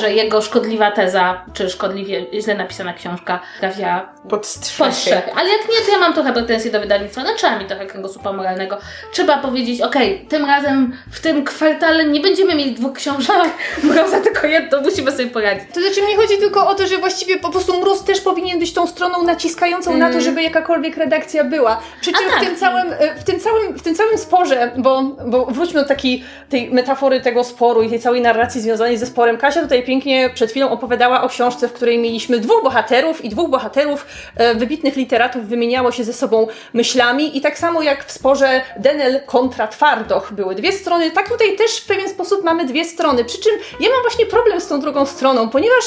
[0.00, 5.34] że jego szkodliwa teza, czy szkodliwie źle napisana książka trafia Pod strzechy.
[5.34, 8.32] Ale jak nie, to ja mam trochę pretensji do wydawnictwa, no trzeba mi trochę kręgosłupa
[8.32, 8.78] moralnego.
[9.12, 14.46] Trzeba powiedzieć, okej, tym razem w tym kwartale nie będziemy mieli dwóch książek, Mroza tylko
[14.46, 15.64] jedną, musimy sobie poradzić.
[15.74, 18.72] To znaczy mi chodzi tylko o to, że właściwie po prostu Mróz też powinien być
[18.72, 21.80] tą stroną naciskającą na to, żeby jakakolwiek redakcja była.
[22.00, 22.42] Przy czym tak.
[22.42, 25.88] w, tym całym, e, w, tym całym, w tym całym sporze, bo, bo wróćmy do
[25.88, 29.38] takiej tej metafory tego sporu i tej całej narracji związanej ze sporem.
[29.38, 33.50] Kasia tutaj pięknie przed chwilą opowiadała o książce, w której mieliśmy dwóch bohaterów i dwóch
[33.50, 34.06] bohaterów
[34.36, 39.20] e, wybitnych literatów wymieniało się ze sobą myślami i tak samo jak w sporze Denel
[39.26, 43.24] kontra Twardoch były dwie strony, tak tutaj też w pewien sposób mamy dwie strony.
[43.24, 45.84] Przy czym ja mam właśnie problem z tą drugą stroną, ponieważ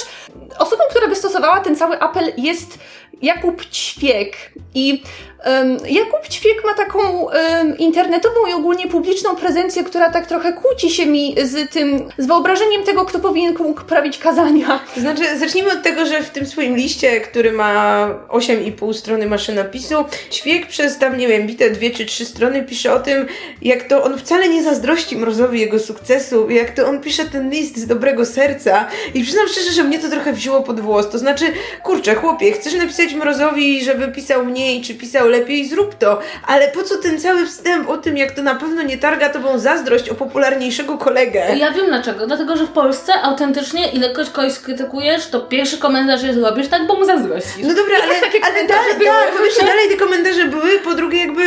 [0.60, 2.80] osobą, która wystosowała ten cały apel jest
[3.22, 4.36] Jakub Ćwiek
[4.76, 5.04] i
[5.46, 10.90] um, Jakub Ćwiek ma taką um, internetową i ogólnie publiczną prezencję, która tak trochę kłóci
[10.90, 14.80] się mi z tym, z wyobrażeniem tego, kto powinien komu prawić kazania.
[14.96, 19.96] To znaczy, zacznijmy od tego, że w tym swoim liście, który ma 8,5 strony maszynopisu,
[20.32, 23.26] Ćwiek przez tam, nie wiem, bite dwie czy trzy strony pisze o tym,
[23.62, 27.78] jak to on wcale nie zazdrości Mrozowi jego sukcesu, jak to on pisze ten list
[27.78, 31.46] z dobrego serca i przyznam szczerze, że mnie to trochę wzięło pod włos, to znaczy,
[31.84, 36.84] kurczę, chłopie, chcesz napisać Mrozowi, żeby pisał mniej, czy pisał lepiej, zrób to, ale po
[36.84, 40.16] co ten cały wstęp o tym, jak to na pewno nie targa tobą zazdrość o
[40.16, 41.46] popularniejszego kolegę?
[41.58, 42.28] Ja wiem dlaczego.
[42.28, 46.96] Dlatego, że w Polsce autentycznie, ilekroć kogoś skrytykujesz, to pierwszy komentarz jest robisz tak, bo
[46.96, 47.64] mu zazdrościsz.
[47.64, 49.10] No dobra, ale, takie ale komentarze dalej, były.
[49.26, 51.42] tak, po pierwsze dalej te komentarze były, po drugie jakby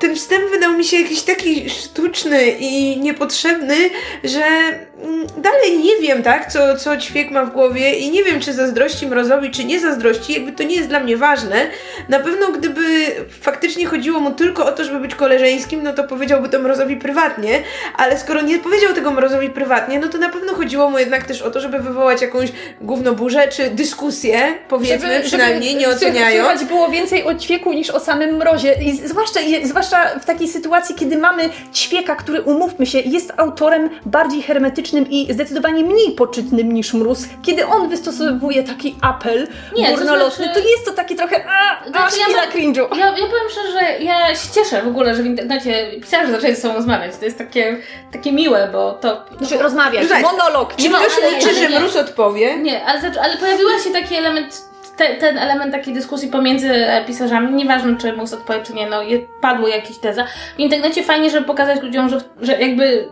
[0.00, 3.76] ten wstęp wydał mi się jakiś taki sztuczny i niepotrzebny,
[4.24, 4.44] że
[5.02, 8.52] mm, dalej nie wiem, tak, co, co ćwiek ma w głowie i nie wiem, czy
[8.52, 11.66] zazdrości Mrozowi, czy nie zazdrości, jakby to nie jest dla mnie ważne.
[12.08, 12.82] Na pewno gdyby
[13.40, 17.62] faktycznie chodziło mu tylko o to, żeby być koleżeńskim, no to powiedziałby to Mrozowi prywatnie,
[17.96, 21.42] ale skoro nie powiedział tego Mrozowi prywatnie, no to na pewno chodziło mu jednak też
[21.42, 24.38] o to, żeby wywołać jakąś gównoburzę, czy dyskusję,
[24.68, 26.48] powiedzmy, przynajmniej, nie oceniając.
[26.48, 28.74] Słychać było więcej o ćwieku niż o samym mrozie.
[28.82, 33.90] I zwłaszcza, i zwłaszcza w takiej sytuacji, kiedy mamy ćwieka, który, umówmy się, jest autorem
[34.06, 37.18] bardziej hermetycznym i zdecydowanie mniej poczytnym niż mróz.
[37.42, 41.84] Kiedy on wystosowuje taki apel Nie, to górnolotny, to, znaczy- jest to takie trochę a,
[41.84, 42.96] a Znaczy, ja cringe'u.
[42.96, 46.54] Ja, ja powiem szczerze, że ja się cieszę w ogóle, że w internecie pisarze zaczęli
[46.54, 47.16] ze sobą rozmawiać.
[47.16, 47.76] To jest takie,
[48.12, 49.24] takie miłe, bo to...
[49.38, 50.76] Znaczy rozmawiać, monolog.
[50.76, 51.80] Czy nie ktoś liczy, że.
[51.80, 52.56] Mróz odpowie?
[52.58, 54.69] Nie, ale, ale pojawiła się taki element,
[55.00, 59.02] te, ten element takiej dyskusji pomiędzy e, pisarzami, nieważne czy mus odpowie czy nie, no
[59.02, 60.24] je, padło jakieś teza.
[60.56, 63.08] W internecie fajnie, żeby pokazać ludziom, że, że jakby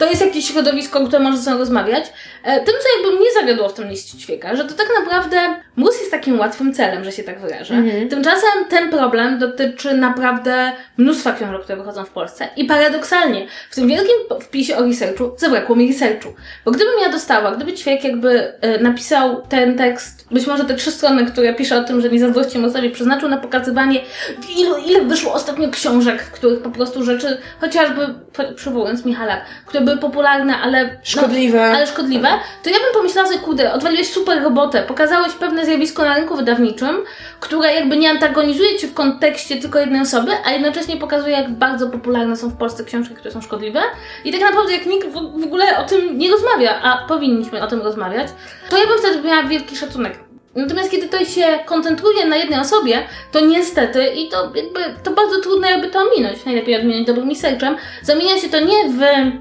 [0.00, 2.04] to jest jakieś środowisko, które może ze sobą rozmawiać.
[2.44, 5.36] E, tym, co jakby mnie zawiodło w tym liście ćwieka, że to tak naprawdę
[5.76, 7.74] mus jest takim łatwym celem, że się tak wyrażę.
[8.10, 13.88] Tymczasem ten problem dotyczy naprawdę mnóstwa książek, które wychodzą w Polsce i paradoksalnie w tym
[13.88, 16.34] wielkim wpisie o researchu zabrakło mi researchu.
[16.64, 20.90] Bo gdybym ja dostała, gdyby ćwiek jakby e, napisał ten tekst, być może te trzy
[20.90, 24.00] strony, które pisze o tym, że nie zazdrości Mosowi, przeznaczył na pokazywanie
[24.58, 28.14] ilu, ile wyszło ostatnio książek, w których po prostu rzeczy, chociażby
[28.56, 31.70] przywołując Michala, które były popularne, ale Szkodliwe.
[31.70, 32.28] no, ale szkodliwe,
[32.62, 36.96] to ja bym pomyślała sobie, kurde, odwaliłeś super robotę, pokazałeś pewne zjawisko na rynku wydawniczym,
[37.40, 41.86] które jakby nie antagonizuje cię w kontekście tylko jednej osoby, a jednocześnie pokazuje, jak bardzo
[41.88, 43.80] popularne są w Polsce książki, które są szkodliwe.
[44.24, 47.66] I tak naprawdę, jak nikt w, w ogóle o tym nie rozmawia, a powinniśmy o
[47.66, 48.28] tym rozmawiać,
[48.70, 50.29] to ja bym wtedy miała wielki szacunek.
[50.54, 55.40] Natomiast kiedy to się koncentruje na jednej osobie, to niestety, i to jakby, to bardzo
[55.40, 59.00] trudno jakby to ominąć, najlepiej odmienić dobrym researchem, zamienia się to nie w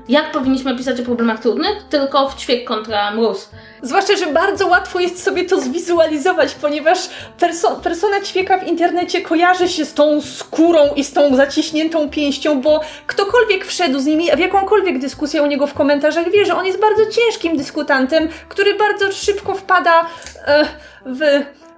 [0.10, 3.50] jak powinniśmy pisać o problemach trudnych, tylko w ćwiek kontra mróz.
[3.82, 7.00] Zwłaszcza, że bardzo łatwo jest sobie to zwizualizować, ponieważ
[7.40, 12.62] perso persona ćwieka w internecie kojarzy się z tą skórą i z tą zaciśniętą pięścią,
[12.62, 16.66] bo ktokolwiek wszedł z nimi w jakąkolwiek dyskusję o niego w komentarzach wie, że on
[16.66, 20.06] jest bardzo ciężkim dyskutantem, który bardzo szybko wpada
[20.46, 20.66] e,
[21.06, 21.20] w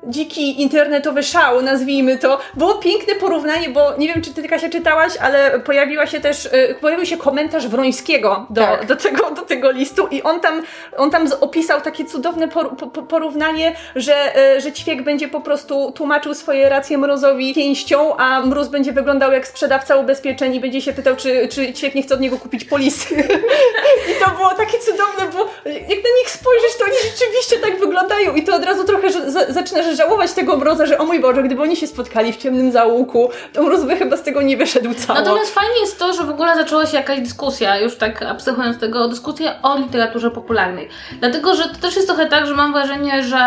[0.04, 2.40] dziki internetowy szał, nazwijmy to.
[2.54, 6.74] Było piękne porównanie, bo nie wiem, czy ty Kasia czytałaś, ale pojawiła się też, e,
[6.74, 8.86] pojawił się komentarz Wrońskiego do, Tak.
[8.86, 10.62] do, tego, do tego listu i on tam,
[10.98, 15.42] on tam opisał takie cudowne por, po, po- porównanie, że, e, że ćwiek będzie po
[15.42, 20.82] prostu tłumaczył swoje racje mrozowi pięścią, a mróz będzie wyglądał jak sprzedawca ubezpieczeń i będzie
[20.82, 23.16] się pytał, czy, czy ćwiek nie chce od niego kupić polisy.
[24.12, 28.36] I to było takie cudowne, bo jak na nich spojrzysz, to oni rzeczywiście tak wyglądają
[28.36, 29.54] i to od razu trochę że, za,
[29.92, 33.30] zaczynasz żałować tego mroza, że o mój Boże, gdyby oni się spotkali w ciemnym zaułku,
[33.54, 35.20] to mróz by chyba z tego nie wyszedł cało.
[35.20, 39.08] Natomiast fajnie jest to, że w ogóle zaczęła się jakaś dyskusja, już tak abstrahując tego,
[39.08, 40.88] dyskusja o literaturze popularnej.
[41.20, 43.38] Dlatego, że to też jest trochę tak, że mam wrażenie, że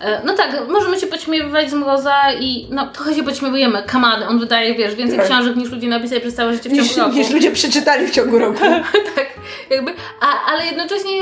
[0.00, 3.82] e, no tak, możemy się pośmiewywać z Mroza i no trochę się pośmiewujemy.
[3.86, 5.26] Kamany, on wydaje, wiesz, więcej Tak.
[5.26, 7.12] książek niż ludzie napisali przez całe życie w ciągu Niż, roku.
[7.12, 8.58] niż ludzie przeczytali w ciągu roku.
[9.16, 9.26] tak,
[9.70, 11.12] jakby, a, ale jednocześnie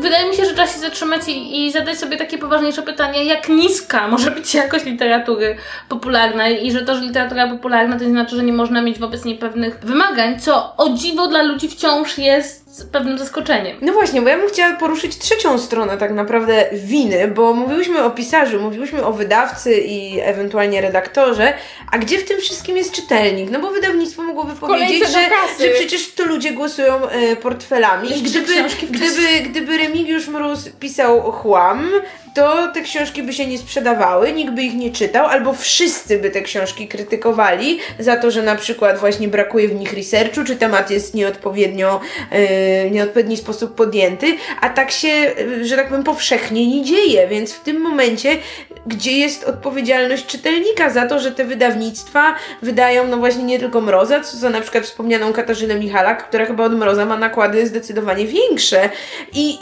[0.00, 3.48] wydaje mi się, że trzeba się zatrzymać i, i zadać sobie takie poważniejsze pytanie, jak
[3.48, 5.56] niska może być jakość literatury
[5.88, 9.24] popularnej i że to, że literatura popularna to nie znaczy, że nie można mieć wobec
[9.24, 13.76] niej pewnych wymagań, co o dziwo dla ludzi wciąż jest pewnym zaskoczeniem.
[13.80, 18.10] No właśnie, bo ja bym chciała poruszyć trzecią stronę tak naprawdę winy, bo mówiłyśmy o
[18.10, 21.54] pisarzu, mówiłyśmy o wydawcy i ewentualnie redaktorze,
[21.92, 23.50] a gdzie w tym wszystkim jest czytelnik?
[23.50, 25.28] No bo wydawnictwo mogłoby powiedzieć, że,
[25.60, 28.54] że przecież tu ludzie głosują e, portfelami i gdyby,
[28.90, 31.90] gdyby, gdyby Remigiusz Mróz pisał chłam,
[32.34, 36.30] to te książki by się nie sprzedawały, nikt by ich nie czytał, albo wszyscy by
[36.30, 40.90] te książki krytykowali za to, że na przykład właśnie brakuje w nich researchu, czy temat
[40.90, 42.00] jest nieodpowiednio,
[42.86, 47.52] w nieodpowiedni sposób podjęty, a tak się, e, że tak powiem, powszechnie nie dzieje, więc
[47.52, 48.36] w tym momencie
[48.86, 54.20] gdzie jest odpowiedzialność czytelnika za to, że te wydawnictwa wydają, no właśnie nie tylko Mroza,
[54.20, 58.88] co za na przykład wspomnianą Katarzynę Michalak, która chyba od Mroza ma nakłady zdecydowanie większe.
[59.32, 59.58] I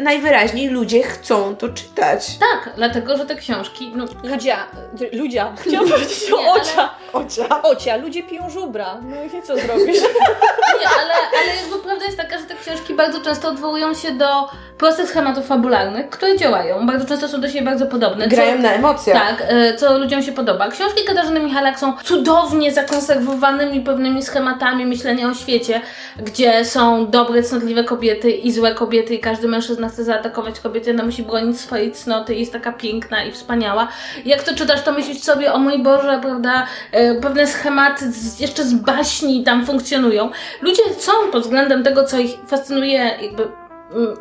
[0.00, 2.26] najwyraźniej ludzie chcą to czytać.
[2.38, 4.56] Tak, dlatego, że te książki, no Ludzia,
[5.12, 6.90] ludzia, chciałam powiedzieć Nie, o ale- ocia.
[7.12, 7.62] Ocia.
[7.62, 8.98] Ocia, ludzie piją żubra.
[9.02, 10.00] No i co zrobisz?
[10.80, 14.26] Nie, ale, ale jakby prawda jest taka, że te książki bardzo często odwołują się do
[14.78, 16.86] prostych schematów fabularnych, które działają.
[16.86, 18.28] Bardzo często są do siebie bardzo podobne.
[18.28, 19.28] Grają na emocjach.
[19.28, 20.68] Tak, e, co ludziom się podoba.
[20.68, 25.80] Książki Katarzyny Michalak są cudownie zakonserwowanymi pewnymi schematami myślenia o świecie,
[26.18, 31.04] gdzie są dobre, cnotliwe kobiety i złe kobiety i każdy mężczyzna chce zaatakować kobietę, ona
[31.04, 33.88] musi bronić swojej cnoty i jest taka piękna i wspaniała.
[34.24, 38.64] Jak to czytasz, to myślisz sobie, o mój Boże, prawda, e, pewne schematy z, jeszcze
[38.64, 40.30] z baśni tam funkcjonują.
[40.62, 43.63] Ludzie są pod względem tego, co ich fascynuje jakby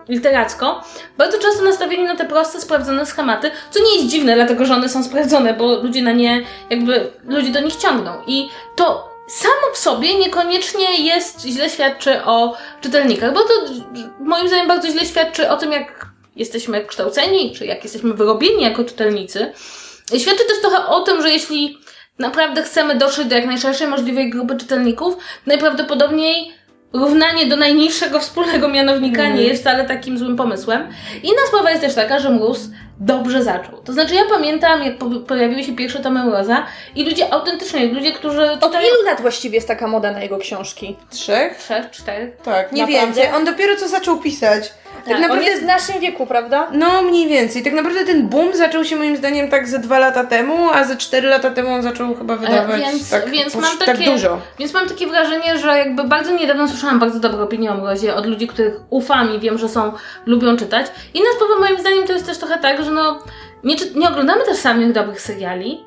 [0.09, 0.83] literacko,
[1.17, 4.89] bardzo często nastawieni na te proste, sprawdzone schematy, co nie jest dziwne, dlatego że one
[4.89, 8.11] są sprawdzone, bo ludzie na nie, jakby, ludzie do nich ciągną.
[8.27, 13.53] I to samo w sobie niekoniecznie jest, źle świadczy o czytelnikach, bo to
[14.19, 16.05] moim zdaniem bardzo źle świadczy o tym, jak
[16.35, 19.53] jesteśmy kształceni, czy jak jesteśmy wyrobieni jako czytelnicy.
[20.17, 21.77] Świadczy też trochę o tym, że jeśli
[22.19, 25.15] naprawdę chcemy dotrzeć do jak najszerszej możliwej grupy czytelników,
[25.45, 26.53] najprawdopodobniej
[26.93, 30.87] równanie do najniższego wspólnego mianownika nie jest wcale takim złym pomysłem.
[31.23, 32.69] Inna sprawa jest też taka, że Mróz
[33.05, 33.77] dobrze zaczął.
[33.85, 38.11] To znaczy ja pamiętam, jak po- pojawiły się pierwsze tomy Mroza i ludzie autentycznie, ludzie,
[38.11, 40.97] którzy Od czytają ilu lat właściwie jest taka moda na jego książki?
[41.09, 41.57] Trzech?
[41.57, 43.05] trzech, czterech, Tak, nie Naprawdę?
[43.05, 43.35] więcej.
[43.35, 44.73] On dopiero co zaczął pisać.
[44.95, 45.43] Tak, Tak, naprawdę.
[45.43, 46.67] On jest w naszym wieku, prawda?
[46.71, 47.63] No, mniej więcej.
[47.63, 50.95] Tak naprawdę ten boom zaczął się moim zdaniem tak ze dwa lata temu, a ze
[50.97, 54.39] cztery lata temu on zaczął chyba wydawać więc- tak, więc mam tak takie- dużo.
[54.59, 58.25] Więc mam takie wrażenie, że jakby bardzo niedawno słyszałam bardzo dobre opinie o Mrozie od
[58.25, 59.91] ludzi, których ufam i wiem, że są,
[60.25, 60.85] lubią czytać.
[61.13, 63.19] Inna sprawa moim zdaniem to jest też trochę tak, że no
[63.63, 65.83] nie, nie oglądamy też samych dobrych seriali.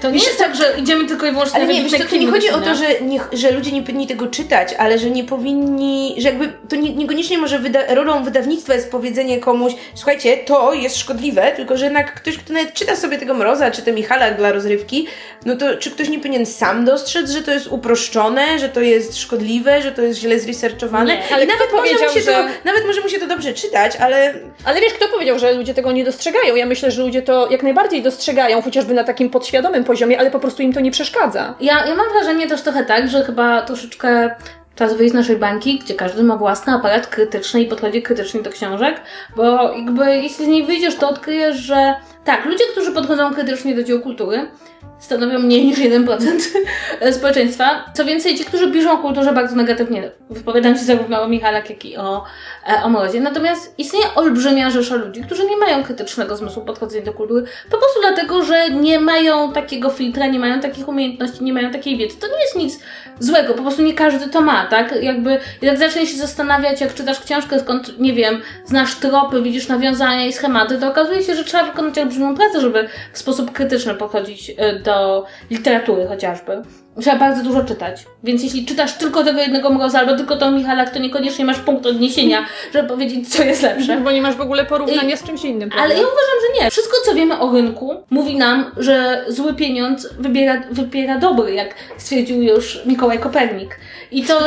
[0.00, 2.08] To nie Wiesz, jest tak, że idziemy tylko i wyłącznie Ale na nie, wiesz, to,
[2.08, 5.10] to nie chodzi o to, że, nie, że ludzie nie powinni tego czytać, ale że
[5.10, 10.36] nie powinni, że jakby to nie, niekoniecznie może wyda- rolą wydawnictwa jest powiedzenie komuś, słuchajcie,
[10.36, 13.92] to jest szkodliwe, tylko że jednak ktoś, kto nawet czyta sobie tego Mroza, czy te
[13.92, 15.06] Michalak dla rozrywki,
[15.44, 19.18] no to czy ktoś nie powinien sam dostrzec, że to jest uproszczone, że to jest
[19.18, 22.44] szkodliwe, że to jest źle zresearchowane Nie, ale i nawet może, mu się że- to,
[22.64, 24.34] nawet może mu się to dobrze czytać, ale
[24.64, 26.56] Ale wiesz, kto powiedział, że ludzie tego nie dostrzegają?
[26.56, 30.38] Ja myślę, że ludzie to jak najbardziej dostrzegają, chociażby na takim podświadomym poziomie, ale po
[30.38, 31.54] prostu im to nie przeszkadza.
[31.60, 34.30] Ja, ja mam wrażenie też trochę tak, że chyba troszeczkę
[34.76, 38.50] czas wyjść z naszej bańki, gdzie każdy ma własny aparat krytyczny i podchodzi krytycznie do
[38.50, 39.00] książek,
[39.36, 43.82] bo jakby jeśli z niej wyjdziesz, to odkryjesz, że tak, ludzie, którzy podchodzą krytycznie do
[43.82, 44.50] dzieł kultury,
[44.98, 46.40] stanowią mniej niż 1%
[47.18, 47.84] społeczeństwa.
[47.94, 51.84] Co więcej, ci, którzy piszą o kulturze bardzo negatywnie, wypowiadam się zarówno o Michalak, jak
[51.84, 52.24] i o,
[52.68, 53.20] e, o Mrozie.
[53.20, 58.00] Natomiast istnieje olbrzymia rzesza ludzi, którzy nie mają krytycznego zmysłu podchodzenia do kultury, po prostu
[58.00, 62.16] dlatego, że nie mają takiego filtra, nie mają takich umiejętności, nie mają takiej wiedzy.
[62.20, 62.80] To nie jest nic
[63.20, 65.02] złego, po prostu nie każdy to ma, tak?
[65.02, 70.26] Jakby, jak zaczniesz się zastanawiać, jak czytasz książkę, skąd, nie wiem, znasz tropy, widzisz nawiązania
[70.26, 74.50] i schematy, to okazuje się, że trzeba wykonać olbrzymią pracę, żeby w sposób krytyczny podchodzić
[74.50, 76.62] y, do literatury chociażby.
[77.00, 78.06] Trzeba bardzo dużo czytać.
[78.24, 81.86] Więc jeśli czytasz tylko tego jednego mroza albo tylko tą Michalak, to niekoniecznie masz punkt
[81.86, 83.96] odniesienia, żeby powiedzieć, co jest lepsze.
[83.96, 85.70] Bo nie masz w ogóle porównania z czymś innym.
[85.78, 86.70] Ale ja uważam, że nie.
[86.70, 92.42] Wszystko, co wiemy o rynku, mówi nam, że zły pieniądz wybiera, wybiera dobry, jak stwierdził
[92.42, 93.78] już Mikołaj Kopernik.
[94.10, 94.40] I to,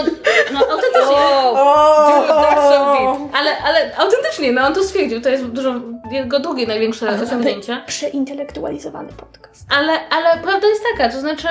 [0.54, 1.16] no autentycznie.
[1.16, 3.36] O, dude, that's so deep.
[3.36, 5.74] Ale, ale autentycznie, no on to stwierdził, to jest dużo,
[6.12, 7.78] jego drugie największe osiągnięcie.
[7.88, 9.66] Przeintelektualizowany podcast.
[9.78, 11.48] Ale, ale prawda jest taka, to znaczy,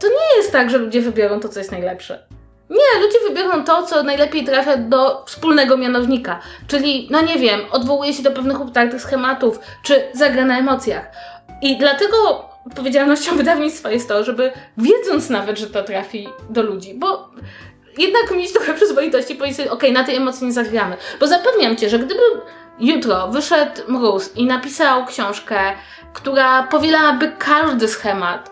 [0.00, 2.26] to nie jest tak, że ludzie wybiorą to, co jest najlepsze.
[2.70, 6.40] Nie, ludzie wybiorą to, co najlepiej trafia do wspólnego mianownika.
[6.66, 11.10] Czyli, no nie wiem, odwołuje się do pewnych utartych schematów, czy zagra na emocjach.
[11.62, 17.30] I dlatego odpowiedzialnością wydawnictwa jest to, żeby wiedząc nawet, że to trafi do ludzi, bo
[17.98, 20.96] jednak mieć trochę przyzwoitości i powiedzieć okej, na tej emocji nie zagramy.
[21.20, 22.22] Bo zapewniam Cię, że gdyby
[22.80, 25.58] jutro wyszedł Mróz i napisał książkę,
[26.18, 28.50] która powielałaby każdy schemat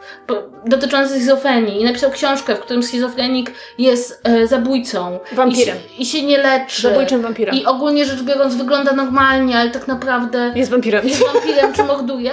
[0.67, 5.77] dotyczący schizofrenii i napisał książkę, w którym schizofrenik jest e, zabójcą Wampirem.
[5.77, 7.55] I, się, i się nie leczy Zabójczym wampirem.
[7.55, 11.09] i ogólnie rzecz biorąc wygląda normalnie, ale tak naprawdę Jest wampirem.
[11.09, 12.33] jest wampirem czy morduje,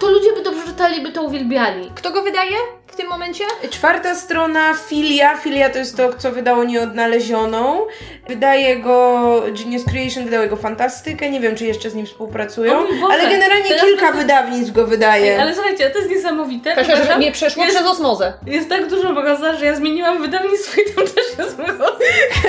[0.00, 1.90] to ludzie by dobrze czytali, by to uwielbiali.
[1.94, 2.56] Kto go wydaje
[2.94, 3.44] w tym momencie?
[3.70, 5.36] Czwarta strona, Filia.
[5.36, 7.86] Filia to jest to, co wydało Nieodnalezioną.
[8.28, 11.30] Wydaje go Genius Creation, wydało jego Fantastykę.
[11.30, 15.40] Nie wiem, czy jeszcze z nim współpracują, ale generalnie teraz kilka będę- wydawnictw go wydaje.
[15.42, 16.74] Ale słuchajcie, to jest niesamowite.
[16.74, 18.32] Kasia, że Uważam, nie przeszło jest, przez osmozę.
[18.46, 21.92] jest tak dużo mroza, że ja zmieniłam wydawnictwo i tam też jest mroz.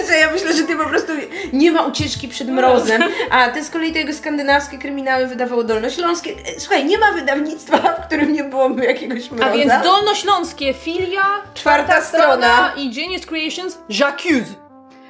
[0.07, 1.13] Że ja myślę, że ty po prostu
[1.53, 3.03] nie ma ucieczki przed mrozem.
[3.31, 6.31] A ty z kolei te jego skandynawskie kryminały wydawało Dolnośląskie.
[6.31, 9.51] E, Słuchaj, nie ma wydawnictwa, w którym nie byłoby jakiegoś mroza.
[9.51, 10.34] A więc Dolnośląskie
[10.83, 11.23] Filia,
[11.53, 12.73] Czwarta strona.
[12.77, 14.53] i Genius Creations J'accuse.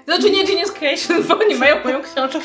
[0.05, 2.39] Znaczy nie Genius Creation, bo oni mają moją książkę.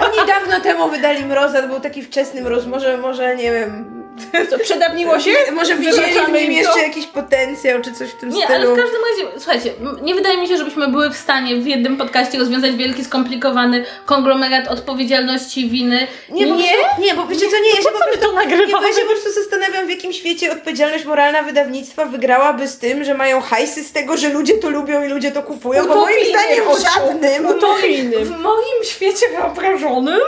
[0.00, 3.95] Oni dawno temu wydali mroza, to był taki wczesny mroz, może, może nie wiem,
[4.50, 5.30] Co, przedawniło się?
[5.52, 8.74] może widzieli w nim jeszcze jakiś potencjał, czy coś w tym Nie, ale stylu.
[8.74, 12.38] w każdym razie, słuchajcie, nie wydaje mi się, żebyśmy były w stanie w jednym podcaście
[12.38, 16.06] rozwiązać wielki, skomplikowany konglomerat odpowiedzialności, winy.
[16.28, 16.72] Nie, bo Nie?
[16.72, 18.66] prostu- nie, bo wiecie co, nie, ja się po prostu, to nagrywamy?
[18.66, 22.78] nie, bo ja się po prostu zastanawiam, w jakim świecie odpowiedzialność moralna wydawnictwa wygrałaby z
[22.78, 25.94] tym, że mają hajsy z tego, że ludzie to lubią i ludzie to kupują, bo
[25.94, 27.46] moim zdaniem w żadnym.
[27.46, 28.24] Utopijny.
[28.24, 30.20] W moim świecie wyobrażonym?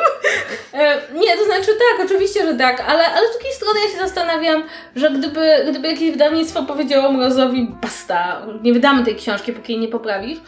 [0.75, 3.99] E, nie, to znaczy tak, oczywiście, że tak, ale, ale z drugiej strony ja się
[3.99, 4.63] zastanawiam,
[4.97, 9.89] że gdyby, gdyby jakieś wydawnictwo powiedziało Mrozowi, basta, nie wydamy tej książki, póki jej nie
[9.89, 10.39] poprawisz,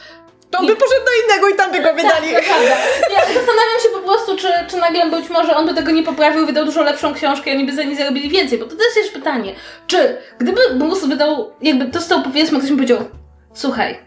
[0.51, 2.33] To by poszedł do innego i tam by go wydali.
[2.33, 2.67] Tak, ale
[3.39, 6.65] zastanawiam się po prostu, czy, czy nagle być może on by tego nie poprawił, wydał
[6.65, 9.55] dużo lepszą książkę i oni by za nie zarobili więcej, bo to też jest pytanie,
[9.87, 12.99] czy gdyby Bruce wydał, jakby to stał powiedzmy, ktoś mi powiedział,
[13.55, 13.99] słuchaj,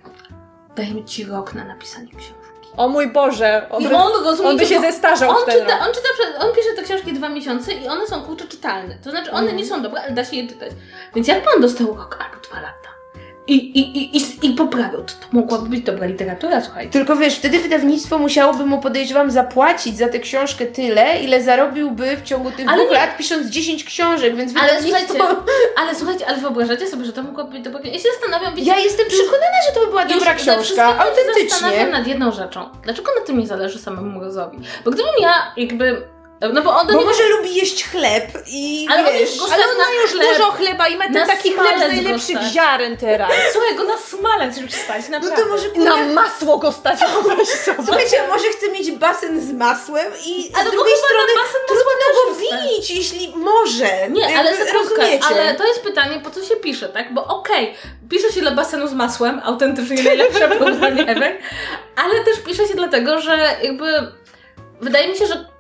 [0.75, 2.42] dajmy ci rok na napisanie książki.
[2.77, 3.67] O mój Boże.
[3.69, 4.11] On I by, on
[4.45, 7.87] on by się zestarzał on czyta, on czyta, on pisze te książki dwa miesiące i
[7.87, 8.95] one są kurczę czytalne.
[9.03, 9.57] To znaczy one Mhm.
[9.57, 10.71] nie są dobre, ale da się je czytać.
[11.15, 12.92] Więc jak pan dostał rok albo dwa lata
[13.47, 16.91] i, i, i, i, poprawił, to, to mogłaby być dobra literatura, słuchajcie.
[16.91, 22.21] Tylko wiesz, wtedy wydawnictwo musiałoby mu, podejrzewam, zapłacić za tę książkę tyle, ile zarobiłby w
[22.23, 25.13] ciągu tych Ale dwóch nie- lat pisząc 10 książek, więc Ale wydawnictwo...
[25.17, 25.41] słuchajcie,
[25.81, 28.77] ale słuchajcie, ale wyobrażacie sobie, że to mogłaby być dobra Ja się zastanawiam, wiecie, Ja
[28.79, 31.49] jestem przekonana, że to by była dobra książka, się autentycznie.
[31.49, 32.69] zastanawiam nad jedną rzeczą.
[32.83, 34.57] Dlaczego na tym nie zależy samemu Mrozowi?
[34.85, 36.12] Bo gdybym ja jakby...
[36.53, 37.05] No bo on Bo niego...
[37.05, 39.37] może lubi jeść chleb i Ale wiesz...
[39.37, 40.27] go Ale on na ma już chleb.
[40.37, 42.51] dużo chleba i ma ten Na taki chleb z najlepszych stać.
[42.53, 43.31] ziaren teraz.
[43.53, 45.43] Słuchaj, go na smalec już stać, No naprawdę.
[45.43, 46.99] to może Na kurde, masło go stać.
[47.85, 52.35] Słuchajcie, może chce mieć basen z masłem i Ale z drugiej strony na trudno go
[52.35, 54.09] winić, jeśli może.
[54.09, 55.25] Nie, Jakby ale rozumiecie.
[55.29, 57.13] ale to jest pytanie, po co się pisze, tak?
[57.13, 57.75] Bo okej,
[58.09, 61.37] pisze się dla basenu z masłem, autentycznie najlepsze porównanie ever,
[61.95, 63.85] ale też pisze się dlatego, że jakby
[64.81, 65.52] wydaje mi się, że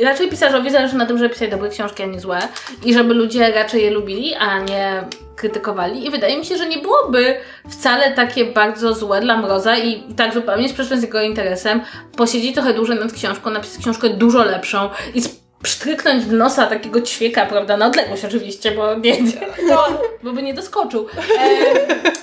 [0.00, 2.38] raczej pisarzowi zależy na tym, żeby pisać dobre książki, a nie złe
[2.84, 5.04] i żeby ludzie raczej je lubili, a nie
[5.36, 6.06] krytykowali.
[6.06, 7.34] I wydaje mi się, że nie byłoby
[7.70, 11.80] wcale takie bardzo złe dla Mroza i tak zupełnie sprzeczne z jego interesem
[12.16, 17.00] posiedzieć trochę dłużej nad książką, napisać książkę dużo lepszą i sp- psztryknąć w nosa takiego
[17.00, 19.16] ćwieka, prawda, na odległość oczywiście, bo nie,
[19.68, 19.84] no,
[20.22, 21.06] bo by nie doskoczył.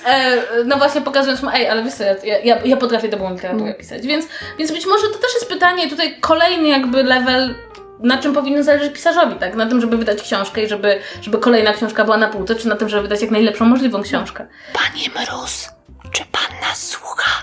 [0.06, 3.32] E, e, no właśnie pokazując mu, ej, ale wiesz co, ja, ja, ja potrafię dobrą
[3.32, 4.26] literaturę pisać, więc,
[4.58, 7.54] więc być może to też jest pytanie, tutaj kolejny jakby level
[8.02, 9.54] na czym powinno zależeć pisarzowi, tak?
[9.54, 12.76] Na tym, żeby wydać książkę i żeby, żeby kolejna książka była na półce, czy na
[12.76, 14.46] tym, żeby wydać jak najlepszą możliwą książkę.
[14.72, 15.68] Panie Mróz,
[16.12, 17.42] czy pan nas słucha?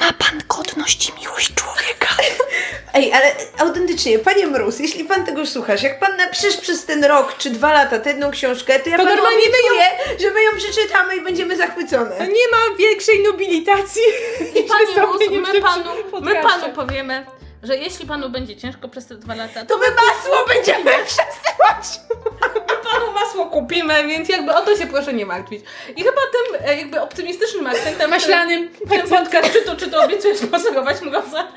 [0.00, 2.08] Ma pan godność i miłość człowieka.
[2.94, 7.36] Ej, ale autentycznie, panie Mróz, jeśli pan tego słuchasz, jak pan napiszesz przez ten rok
[7.38, 9.84] czy dwa lata tę jedną książkę, to ja To panu obiecuję,
[10.20, 12.18] że my ją przeczytamy i będziemy zachwycone.
[12.18, 14.02] Nie ma większej nobilitacji.
[14.54, 17.26] I panie w my panu, my panu powiemy,
[17.62, 22.00] że jeśli panu będzie ciężko przez te dwa lata, to To my masło będziemy przesyłać.
[22.92, 25.64] Panu masło kupimy, więc jakby o to się proszę nie martwić.
[25.96, 28.68] I chyba tym e, jakby optymistycznym akcentem Maślanym.
[28.88, 31.48] ten, podcast, czy to, czy to obiecuję sponsorować mroza,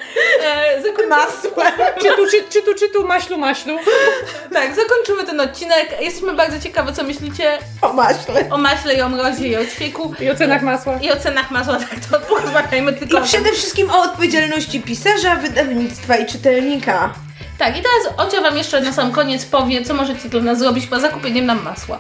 [0.43, 1.71] e, zakończymy, Masłem.
[2.01, 3.77] Czy tu, czy, czy tu, czy tu, maślu, maślu.
[4.53, 6.01] tak, zakończymy ten odcinek.
[6.01, 8.45] Jesteśmy bardzo ciekawe, co myślicie O maśle.
[8.51, 10.13] o maśle i o mrozie i o ćwieku.
[10.19, 10.99] I o cenach masła.
[11.01, 16.15] I o cenach masła, tak to porozmawiajmy tylko I przede wszystkim o odpowiedzialności pisarza, wydawnictwa
[16.17, 17.13] i czytelnika.
[17.62, 20.88] Tak, i teraz Ocia Wam jeszcze na sam koniec powie, co możecie dla nas zrobić
[20.88, 21.99] poza kupieniem nam masła.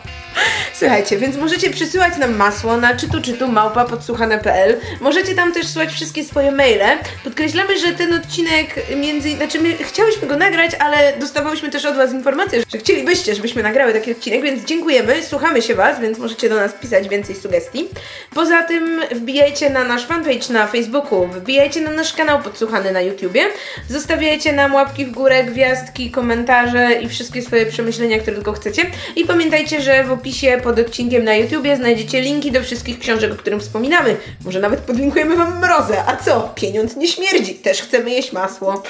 [0.73, 4.77] Słuchajcie, więc możecie przysyłać nam masło na czytu czytu małpa podsłuchane.pl.
[5.01, 6.97] Możecie tam też słuchać wszystkie swoje maile.
[7.23, 9.35] Podkreślamy, że ten odcinek między...
[9.35, 13.93] Znaczy my chciałyśmy go nagrać, ale dostawałyśmy też od Was informację, że chcielibyście, żebyśmy nagrały
[13.93, 17.87] taki odcinek, więc dziękujemy, słuchamy się Was, więc możecie do nas pisać więcej sugestii.
[18.35, 23.43] Poza tym wbijajcie na nasz fanpage na Facebooku, wbijajcie na nasz kanał podsłuchany na YouTubie,
[23.89, 28.81] zostawiajcie nam łapki w górę, gwiazdki, komentarze i wszystkie swoje przemyślenia, które tylko chcecie.
[29.15, 30.30] I pamiętajcie, że w opisie
[30.63, 34.17] pod odcinkiem na YouTubie znajdziecie linki do wszystkich książek, o których wspominamy.
[34.45, 36.03] Może nawet podlinkujemy Wam mrozę.
[36.07, 36.51] A co?
[36.55, 37.55] Pieniądz nie śmierdzi.
[37.55, 38.83] Też chcemy jeść masło.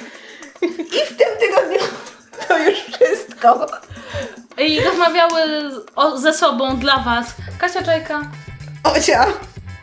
[0.62, 0.68] I
[1.06, 1.80] w tym tygodniu
[2.48, 3.68] to już wszystko.
[4.58, 5.42] I rozmawiały
[5.96, 7.26] o, ze sobą dla Was
[7.60, 8.22] Kasia Czajka.
[8.84, 9.26] Ocia,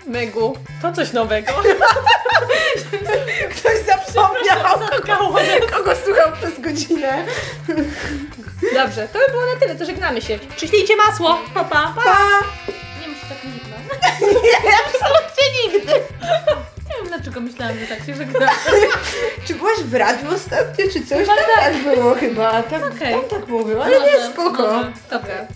[0.09, 0.57] Megu.
[0.83, 1.53] To coś nowego.
[3.57, 5.39] ktoś zapomniał, kogo,
[5.77, 7.25] kogo słuchał przez godzinę.
[8.75, 10.39] Dobrze, to by było na tyle, to żegnamy się.
[10.57, 11.39] Przyślijcie masło.
[11.55, 11.95] Pa, pa.
[12.05, 12.19] Pa!
[13.01, 13.69] Nie myślę tak nigdy.
[14.65, 15.93] Nie, absolutnie nigdy.
[16.89, 18.53] Nie wiem dlaczego myślałam, że tak się wygląda.
[19.47, 21.19] Czy byłaś w radiu ostatnio, czy coś?
[21.19, 22.63] Chyba tak było chyba.
[22.63, 23.15] Tak, Okej.
[23.15, 24.85] tam tak mówił, ale nie, spoko.
[25.11, 25.47] Dobra.